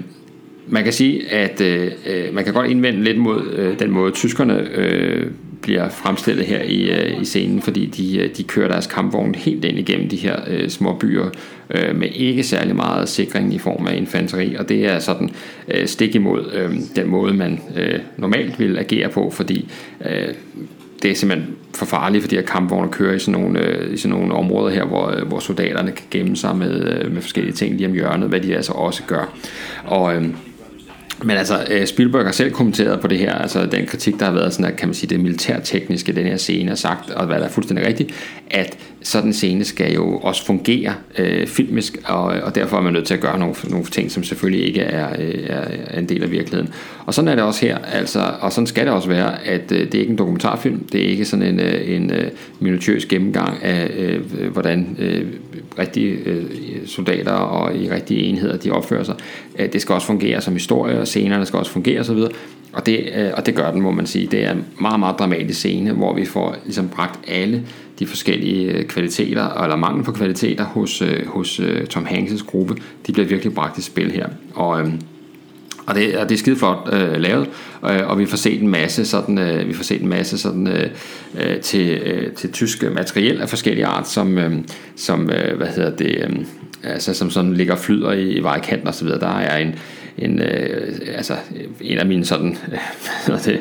[0.67, 1.91] man kan sige, at øh,
[2.33, 5.31] man kan godt indvende lidt mod øh, den måde, tyskerne øh,
[5.61, 9.65] bliver fremstillet her i, øh, i scenen, fordi de, øh, de kører deres kampvogn helt
[9.65, 11.29] ind igennem de her øh, små byer
[11.69, 15.29] øh, med ikke særlig meget sikring i form af infanteri, og det er sådan
[15.67, 19.71] øh, stik imod øh, den måde, man øh, normalt vil agere på, fordi
[20.05, 20.33] øh,
[21.01, 24.17] det er simpelthen for farligt, fordi at kampvogne kører i sådan nogle, øh, i sådan
[24.17, 27.75] nogle områder her, hvor, øh, hvor soldaterne kan gemme sig med, øh, med forskellige ting
[27.75, 29.37] lige om hjørnet, hvad de altså også gør.
[29.85, 30.25] Og øh,
[31.23, 34.31] men altså, øh, Spielberg har selv kommenteret på det her, altså den kritik, der har
[34.31, 37.39] været sådan, at, kan man sige, det militærtekniske, den her scene, er sagt, og hvad
[37.39, 38.13] der er fuldstændig rigtigt,
[38.51, 42.93] at sådan en scene skal jo også fungere øh, filmisk, og, og derfor er man
[42.93, 46.23] nødt til at gøre nogle, nogle ting, som selvfølgelig ikke er, øh, er en del
[46.23, 46.73] af virkeligheden.
[47.05, 49.79] Og sådan er det også her, altså, og sådan skal det også være, at øh,
[49.79, 53.63] det er ikke en dokumentarfilm, det er ikke sådan en, øh, en øh, minutiøs gennemgang
[53.63, 55.25] af, øh, hvordan øh,
[55.79, 56.45] rigtige øh,
[56.85, 59.15] soldater og i rigtige enheder, de opfører sig.
[59.59, 62.19] Øh, det skal også fungere som historie, og scenerne skal også fungere osv.,
[62.73, 64.27] og det, øh, og det gør den, må man sige.
[64.27, 67.63] Det er en meget, meget dramatisk scene, hvor vi får ligesom bragt alle
[67.99, 72.75] de forskellige øh, kvaliteter, eller mangel på kvaliteter hos, øh, hos øh, Tom Hanks' gruppe,
[73.07, 74.27] de bliver virkelig bragt i spil her.
[74.53, 74.93] Og, øh,
[75.87, 77.49] og det, og det er skide flot øh, lavet,
[77.89, 80.67] øh, og vi får set en masse sådan, øh, vi får set en masse sådan
[80.67, 80.89] øh,
[81.39, 84.51] øh til, øh, til tysk materiel af forskellige art, som, øh,
[84.95, 86.35] som øh, hvad hedder det, øh,
[86.83, 89.19] altså som sådan ligger og flyder i, i vejkanten og så videre.
[89.19, 89.75] Der er en,
[90.17, 91.33] en, øh, altså,
[91.81, 92.57] en af mine sådan,
[93.29, 93.59] øh, det,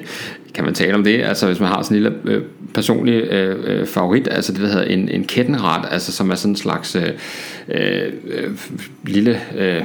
[0.54, 2.42] kan man tale om det, altså hvis man har sådan en lille øh,
[2.74, 6.52] personlig øh, øh favorit, altså det der hedder en, en kettenret, altså som er sådan
[6.52, 7.12] en slags øh,
[7.68, 8.12] øh,
[9.04, 9.84] lille øh,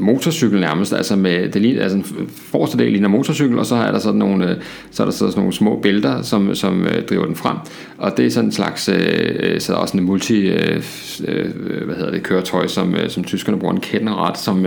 [0.00, 3.98] motorcykel nærmest, altså med det ligner, altså forreste del ligner motorcykel, og så er der
[3.98, 4.56] sådan nogle, øh,
[4.90, 7.56] så er der sådan nogle små bælter, som, som øh, driver den frem,
[7.98, 10.48] og det er sådan en slags, øh, så er der også en multi,
[11.84, 14.66] hvad hedder det, køretøj, som, som tyskerne bruger en kettenret, som,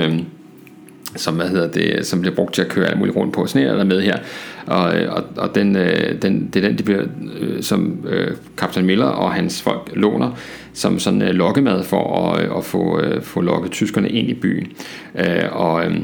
[1.16, 3.45] som, hvad hedder det, som bliver brugt til at køre alt muligt rundt på.
[3.45, 4.18] Sådan er der med her.
[4.66, 7.03] Og, øh, og, og den, øh, den, det er den, de bliver,
[7.39, 10.32] øh, som øh, Captain Miller og hans folk låner
[10.74, 14.34] som sådan øh, lokkemad for at, øh, at få, øh, få lokket tyskerne ind i
[14.34, 14.72] byen.
[15.16, 15.97] Øh, og, øh,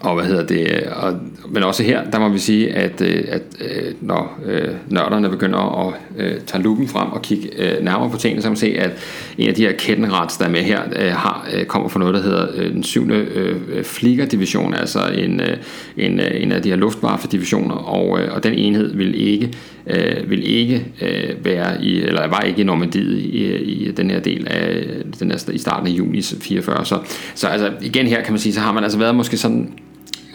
[0.00, 3.24] og hvad hedder det, øh, og, men også her, der må vi sige, at, øh,
[3.28, 8.10] at, at når øh, nørderne begynder at øh, tage lupen frem og kigge øh, nærmere
[8.10, 8.90] på tingene, så kan man se, at
[9.38, 12.22] en af de her kettenrets, der er med her, øh, har, kommer fra noget, der
[12.22, 15.56] hedder øh, den syvende øh, flikker-division, altså en, øh,
[15.96, 19.52] en, øh, en af de her luftwaffe-divisioner, og, øh, og den enhed vil ikke,
[19.86, 24.20] øh, vil ikke øh, være i, eller var ikke i Normandiet i, i den her
[24.20, 24.84] del af
[25.20, 26.84] den her, i starten af juni 44.
[26.84, 26.98] Så,
[27.34, 29.72] så altså igen her kan man sige, så har man altså været måske sådan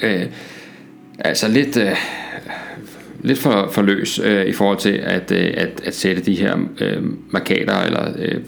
[0.04, 0.26] øh,
[1.20, 1.96] altså lidt, øh,
[3.22, 6.58] lidt for, for løs øh, i forhold til at, øh, at, at sætte de her
[6.82, 8.42] øh, markader eller, øh,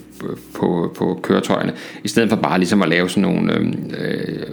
[0.54, 1.72] på, på køretøjerne,
[2.04, 3.54] i stedet for bare ligesom at lave sådan nogle...
[3.54, 3.66] Øh,
[3.98, 4.46] øh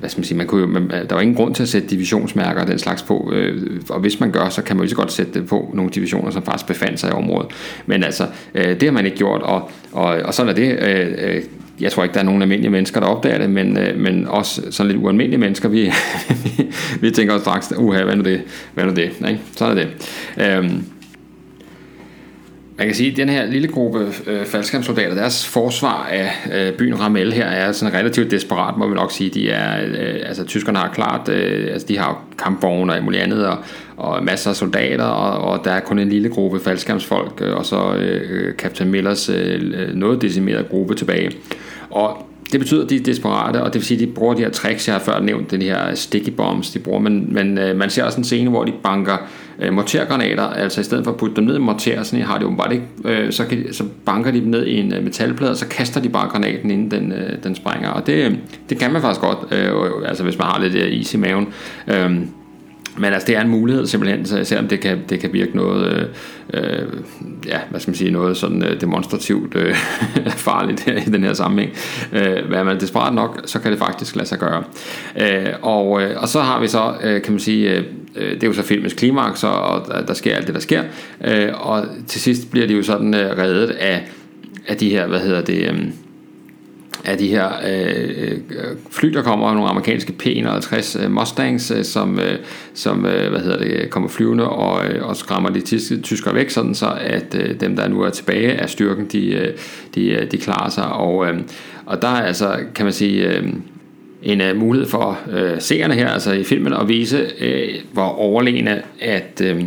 [0.00, 1.88] hvad skal man sige, man kunne jo, man, der var ingen grund til at sætte
[1.88, 4.96] divisionsmærker og den slags på, øh, og hvis man gør, så kan man jo så
[4.96, 7.50] godt sætte det på nogle divisioner, som faktisk befandt sig i området.
[7.86, 10.78] Men altså, øh, det har man ikke gjort, og, og, og sådan er det.
[10.82, 11.42] Øh, øh
[11.80, 14.62] jeg tror ikke, der er nogen almindelige mennesker, der opdager det, men, øh, men også
[14.70, 15.92] sådan lidt ualmindelige mennesker, vi,
[17.02, 18.42] vi tænker også straks, uha, hvad nu det,
[18.74, 19.40] hvad nu det, ikke?
[19.56, 19.88] sådan er det.
[20.38, 20.84] Øhm,
[22.80, 27.00] man kan sige, at den her lille gruppe øh, faldskærmsoldater, deres forsvar af øh, byen
[27.00, 29.30] Ramel her er sådan relativt desperat, må vi nok sige.
[29.30, 33.22] De er, øh, altså tyskerne har klart, øh, altså de har kampvogne og alt muligt
[33.22, 33.56] andet, og,
[33.96, 37.66] og masser af soldater, og, og der er kun en lille gruppe faldskærmsfolk, øh, og
[37.66, 41.30] så øh, øh Captain Millers øh, øh, noget decimeret gruppe tilbage.
[41.90, 44.42] Og det betyder, at de er desperate, og det vil sige, at de bruger de
[44.42, 47.76] her tricks, jeg har før nævnt, den her sticky bombs, de bruger, men, men øh,
[47.76, 49.16] man ser også en scene, hvor de banker
[49.58, 52.44] øh, mortergranater, altså i stedet for at putte dem ned i morter, sådan har de
[52.44, 55.56] åbenbart ikke, øh, så, kan, så banker de dem ned i en øh, metalplade, og
[55.56, 58.34] så kaster de bare granaten, inden den, øh, den sprænger, og det, øh,
[58.68, 61.48] det kan man faktisk godt, øh, altså hvis man har lidt øh, is i maven.
[61.88, 62.20] Øh,
[63.00, 65.92] men altså, det er en mulighed simpelthen, så selvom det kan, det kan virke noget,
[65.92, 66.04] øh,
[66.54, 66.88] øh,
[67.46, 69.74] ja, hvad skal man sige, noget sådan øh, demonstrativt øh,
[70.48, 71.72] farligt her i den her sammenhæng.
[72.12, 74.64] Øh, hvad man er desperat nok, så kan det faktisk lade sig gøre.
[75.20, 77.84] Øh, og, øh, og så har vi så, øh, kan man sige, øh,
[78.16, 80.82] øh det er jo så filmens klimaks, og der sker alt det, der sker.
[81.24, 84.08] Øh, og til sidst bliver de jo sådan øh, reddet af,
[84.68, 85.68] af de her, hvad hedder det...
[85.68, 85.84] Øh,
[87.04, 92.18] af de her øh, øh, fly, der kommer, nogle amerikanske P-51 øh, Mustangs, øh, som,
[92.18, 92.38] øh,
[92.74, 96.50] som øh, hvad hedder det, kommer flyvende og, øh, og skræmmer de tyske, tyskere væk,
[96.50, 99.54] sådan så at øh, dem, der nu er tilbage af styrken, de, øh,
[99.94, 100.92] de, øh, de klarer sig.
[100.92, 101.40] Og, øh,
[101.86, 103.48] og der er altså, kan man sige, øh,
[104.22, 108.82] en uh, mulighed for uh, seerne her, altså i filmen, at vise, uh, hvor overlegne
[109.00, 109.62] at, uh,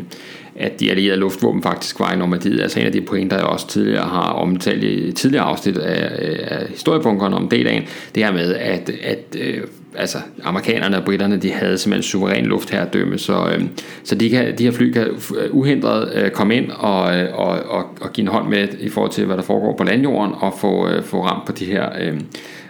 [0.64, 2.61] at de allierede luftvåben faktisk var i Normandiet.
[2.61, 6.39] Altså en af de pointer, jeg også tidligere har omtalt i tidligere afsnit af, øh,
[6.41, 7.84] af historiebunkeren om D-dagen,
[8.16, 9.61] det her med, at, at øh,
[9.95, 13.64] altså amerikanerne og britterne, de havde simpelthen suveræn luftherredømme, så, øh,
[14.03, 17.47] så de, kan, de her fly kan øh, uhindret øh, komme ind og, øh, og,
[17.47, 20.53] og, og give en hånd med i forhold til, hvad der foregår på landjorden, og
[20.59, 22.20] få, øh, få ramt på de her øh,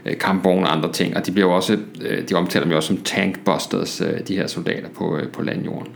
[0.05, 2.87] øh kampvogne og andre ting, og de bliver også, øh, de omtaler dem jo også
[2.87, 5.91] som tankbusters, øh, de her soldater på, øh, på landjorden.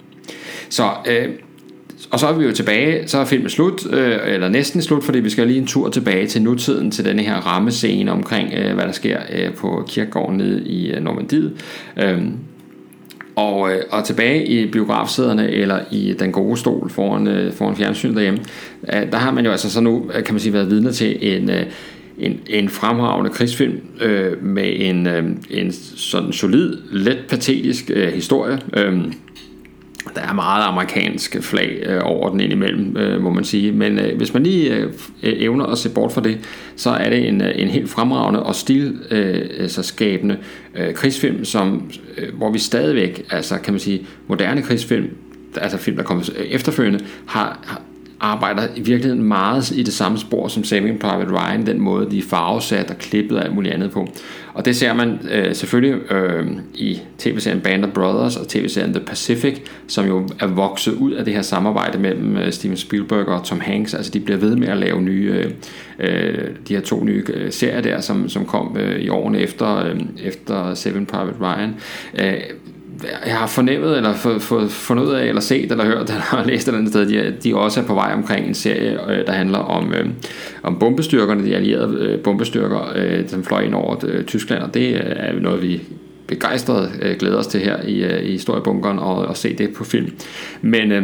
[0.70, 1.30] Så øh,
[2.12, 5.20] og så er vi jo tilbage, så er filmen slut, øh, eller næsten slut, fordi
[5.20, 8.86] vi skal lige en tur tilbage til nutiden, til denne her rammescene omkring, øh, hvad
[8.86, 11.54] der sker øh, på kirkegården nede i øh, Normandiet.
[11.98, 12.22] Øh,
[13.36, 18.16] og, øh, og tilbage i biografsæderne eller i den gode stol foran, øh, foran fjernsynet
[18.16, 18.40] derhjemme,
[18.94, 21.18] øh, der har man jo altså så nu, øh, kan man sige, været vidne til
[21.36, 21.66] en, øh,
[22.20, 28.60] en, en fremragende krigsfilm øh, med en, øh, en sådan solid, let patetisk øh, historie.
[28.74, 29.00] Øh,
[30.16, 33.72] der er meget amerikansk flag øh, over den indimellem, øh, må man sige.
[33.72, 34.84] Men øh, hvis man lige øh,
[35.24, 36.40] øh evner at se bort fra det,
[36.76, 40.38] så er det en, øh, en helt fremragende og stilskabende
[40.76, 45.10] øh, øh, krigsfilm, som, øh, hvor vi stadigvæk, altså kan man sige, moderne krigsfilm,
[45.56, 47.82] altså film, der kommer efterfølgende, har, har
[48.20, 52.18] arbejder i virkeligheden meget i det samme spor som Saving Private Ryan, den måde de
[52.18, 54.08] er farvesat og klippet og alt muligt andet på.
[54.58, 59.06] Og det ser man øh, selvfølgelig øh, i tv-serien Band of Brothers og tv-serien The
[59.06, 63.44] Pacific, som jo er vokset ud af det her samarbejde mellem øh, Steven Spielberg og
[63.44, 63.94] Tom Hanks.
[63.94, 65.52] Altså de bliver ved med at lave nye, øh,
[66.00, 69.86] øh de her to nye øh, serier der, som, som kom øh, i årene efter,
[69.86, 71.76] øh, efter Seven Private Ryan.
[72.20, 72.42] Øh,
[73.26, 74.14] jeg har fornemmet, eller
[74.70, 77.36] fundet ud af, eller set, eller hørt, eller har læst et eller andet sted, de,
[77.44, 80.10] de også er på vej omkring en serie, øh, der handler om, øh,
[80.64, 84.94] om bombestyrkerne, de allierede øh, bombestyrker, øh, som fløj ind over øh, Tyskland, og det
[84.94, 85.82] øh, er noget, vi
[86.28, 89.84] begejstret øh, glæder os til her i, øh, i historiebunkeren, og, og se det på
[89.84, 90.12] film.
[90.62, 90.92] Men...
[90.92, 91.04] Øh,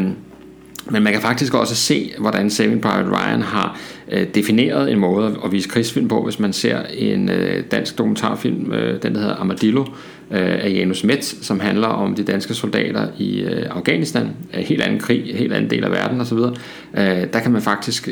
[0.91, 3.79] men man kan faktisk også se, hvordan Saving Private Ryan har
[4.11, 8.71] øh, defineret en måde at vise krigsfilm på, hvis man ser en øh, dansk dokumentarfilm,
[8.71, 9.85] øh, den der hedder Armadillo,
[10.33, 14.81] Øh, af Janus Metz, som handler om de danske soldater i øh, Afghanistan, en helt
[14.81, 16.37] anden krig, en helt anden del af verden osv.
[16.37, 18.09] Øh, der kan man faktisk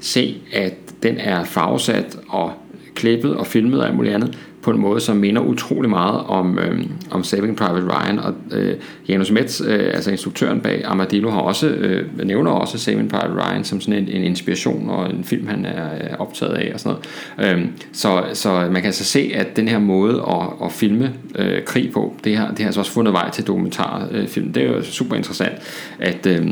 [0.00, 2.52] se, at den er farvesat og
[2.94, 6.58] klippet og filmet og alt muligt andet, på en måde, som minder utrolig meget om,
[6.58, 8.18] øh, om Saving Private Ryan.
[8.18, 8.76] Og øh,
[9.08, 13.64] Janus Metz, øh, altså instruktøren bag Armadillo, har også, øh, nævner også Saving Private Ryan
[13.64, 16.96] som sådan en, en inspiration og en film, han er optaget af og sådan
[17.38, 17.58] noget.
[17.58, 21.64] Øh, så, så man kan altså se, at den her måde at, at filme øh,
[21.64, 24.48] krig på, det har, det har altså også fundet vej til dokumentarfilm.
[24.48, 25.52] Øh, det er jo super interessant,
[25.98, 26.48] at, øh,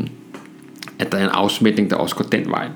[0.98, 2.66] at der er en afsmitning, der også går den vej.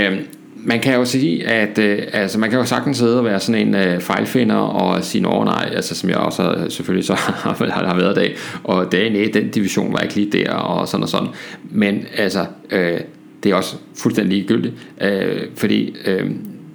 [0.00, 0.18] Øh,
[0.66, 3.68] man kan jo sige, at øh, altså, man kan jo sagtens sidde og være sådan
[3.68, 7.14] en øh, fejlfinder og sige, åh nej, altså, som jeg også selvfølgelig så
[7.44, 10.88] har, har været i dag, og det nej, den division var ikke lige der, og
[10.88, 11.28] sådan og sådan.
[11.70, 13.00] Men altså, øh,
[13.42, 16.30] det er også fuldstændig ligegyldigt, øh, fordi øh,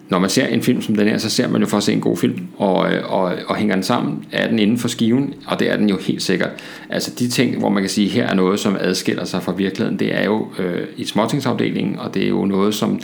[0.09, 1.93] når man ser en film som den her, så ser man jo for at se
[1.93, 5.33] en god film, og, øh, og, og hænger den sammen, er den inden for skiven,
[5.47, 6.49] og det er den jo helt sikkert.
[6.89, 9.99] Altså de ting, hvor man kan sige, her er noget, som adskiller sig fra virkeligheden,
[9.99, 13.01] det er jo øh, i småtingsafdelingen, og det er jo noget, som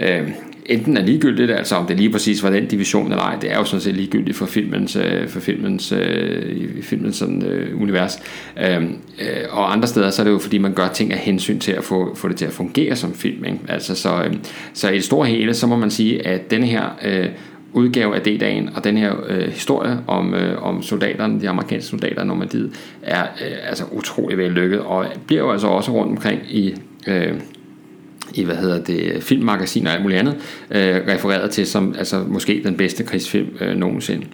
[0.00, 0.28] øh,
[0.68, 3.58] enten er ligegyldigt, altså om det lige præcis var den division eller ej, det er
[3.58, 8.22] jo sådan set ligegyldigt for filmens, øh, for filmens, øh, filmens sådan, øh, univers.
[8.60, 8.88] Øh, øh,
[9.50, 11.84] og andre steder, så er det jo fordi, man gør ting af hensyn til at
[11.84, 13.44] få, få det til at fungere som film.
[13.44, 13.58] Ikke?
[13.68, 14.34] Altså, så, øh,
[14.72, 17.26] så i det store hele, så må man sige, at denne her øh,
[17.72, 22.22] udgave af D-dagen og den her øh, historie om, øh, om soldaterne, de amerikanske soldater
[22.22, 22.72] i Normandiet,
[23.02, 26.74] er øh, altså utrolig vellykket, og bliver jo altså også rundt omkring i...
[27.06, 27.34] Øh,
[28.34, 30.34] i hvad hedder det, filmmagasin og alt muligt andet,
[30.70, 34.26] øh, refereret til som altså, måske den bedste krigsfilm øh, nogensinde.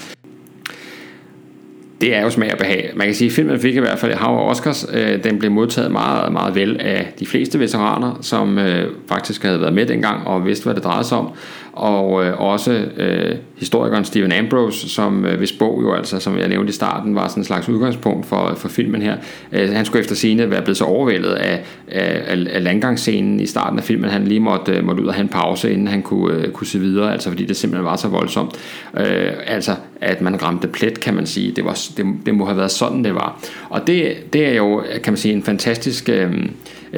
[2.01, 2.93] Det er jo smag og behag.
[2.97, 4.87] Man kan sige, at filmen fik i hvert fald et hav af Oscars.
[4.93, 9.61] Øh, den blev modtaget meget, meget vel af de fleste veteraner, som øh, faktisk havde
[9.61, 11.31] været med dengang og vidste, hvad det drejede sig om
[11.77, 16.49] og øh, også øh, historikeren Stephen Ambrose, som øh, hvis bog jo altså, som jeg
[16.49, 19.17] nævnte i starten, var sådan en slags udgangspunkt for, for filmen her.
[19.53, 23.79] Øh, han skulle efter sine være blevet så overvældet af, af, af landgangsscenen i starten
[23.79, 26.35] af filmen, han lige måtte, øh, måtte ud og have en pause, inden han kunne,
[26.35, 28.57] øh, kunne se videre, altså fordi det simpelthen var så voldsomt.
[28.97, 31.53] Øh, altså, at man ramte plet, kan man sige.
[31.53, 33.41] Det, var, det, det må have været sådan, det var.
[33.69, 36.33] Og det, det er jo, kan man sige, en fantastisk øh,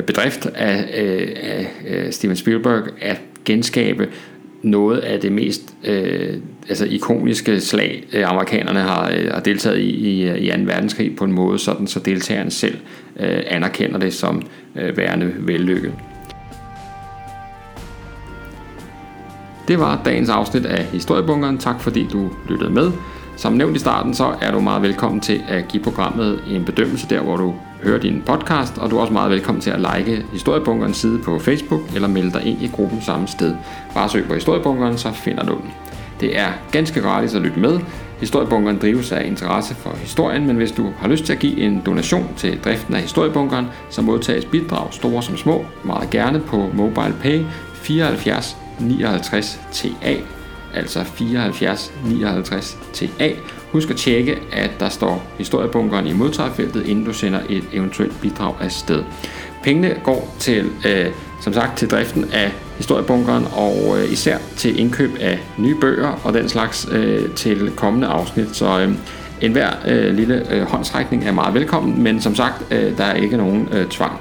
[0.07, 1.29] bedrift af, øh,
[1.87, 4.09] af Steven Spielberg at genskabe
[4.67, 6.35] noget af det mest øh,
[6.69, 10.57] altså ikoniske slag, øh, amerikanerne har, øh, har deltaget i, i øh, i 2.
[10.65, 12.77] verdenskrig på en måde, sådan så deltagerne selv
[13.21, 14.43] øh, anerkender det som
[14.77, 15.93] øh, værende vellykket.
[19.69, 21.59] Det var dagens afsnit af Historiebunkeren.
[21.59, 22.93] Tak fordi du lyttede med.
[23.37, 27.07] Som nævnt i starten, så er du meget velkommen til at give programmet en bedømmelse
[27.11, 30.27] der, hvor du hører din podcast, og du er også meget velkommen til at like
[30.33, 33.55] Historiebunkerens side på Facebook, eller melde dig ind i gruppen samme sted.
[33.95, 35.71] Bare søg på Historiebunkeren, så finder du den.
[36.21, 37.81] Det er ganske gratis at lytte med.
[38.21, 41.83] Historiebunkeren drives af interesse for historien, men hvis du har lyst til at give en
[41.87, 47.45] donation til driften af Historiebunkeren, så modtages bidrag store som små meget gerne på MobilePay
[47.75, 50.17] 74 59 TA,
[50.75, 53.31] altså 74 59 TA.
[53.77, 58.55] Husk at tjekke, at der står historiebunkeren i modtagerfeltet, inden du sender et eventuelt bidrag
[58.61, 59.05] afsted.
[59.63, 61.07] Pengene går til, øh,
[61.43, 66.35] som sagt, til driften af historiebunkeren og øh, især til indkøb af nye bøger og
[66.35, 68.57] den slags øh, til kommende afsnit.
[68.57, 68.93] Så øh,
[69.41, 73.37] enhver øh, lille øh, håndsrækning er meget velkommen, men som sagt, øh, der er ikke
[73.37, 74.13] nogen øh, tvang.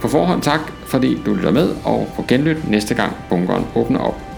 [0.00, 4.35] På forhånd tak, fordi du lytter med, og på genlyt næste gang bunkeren åbner op.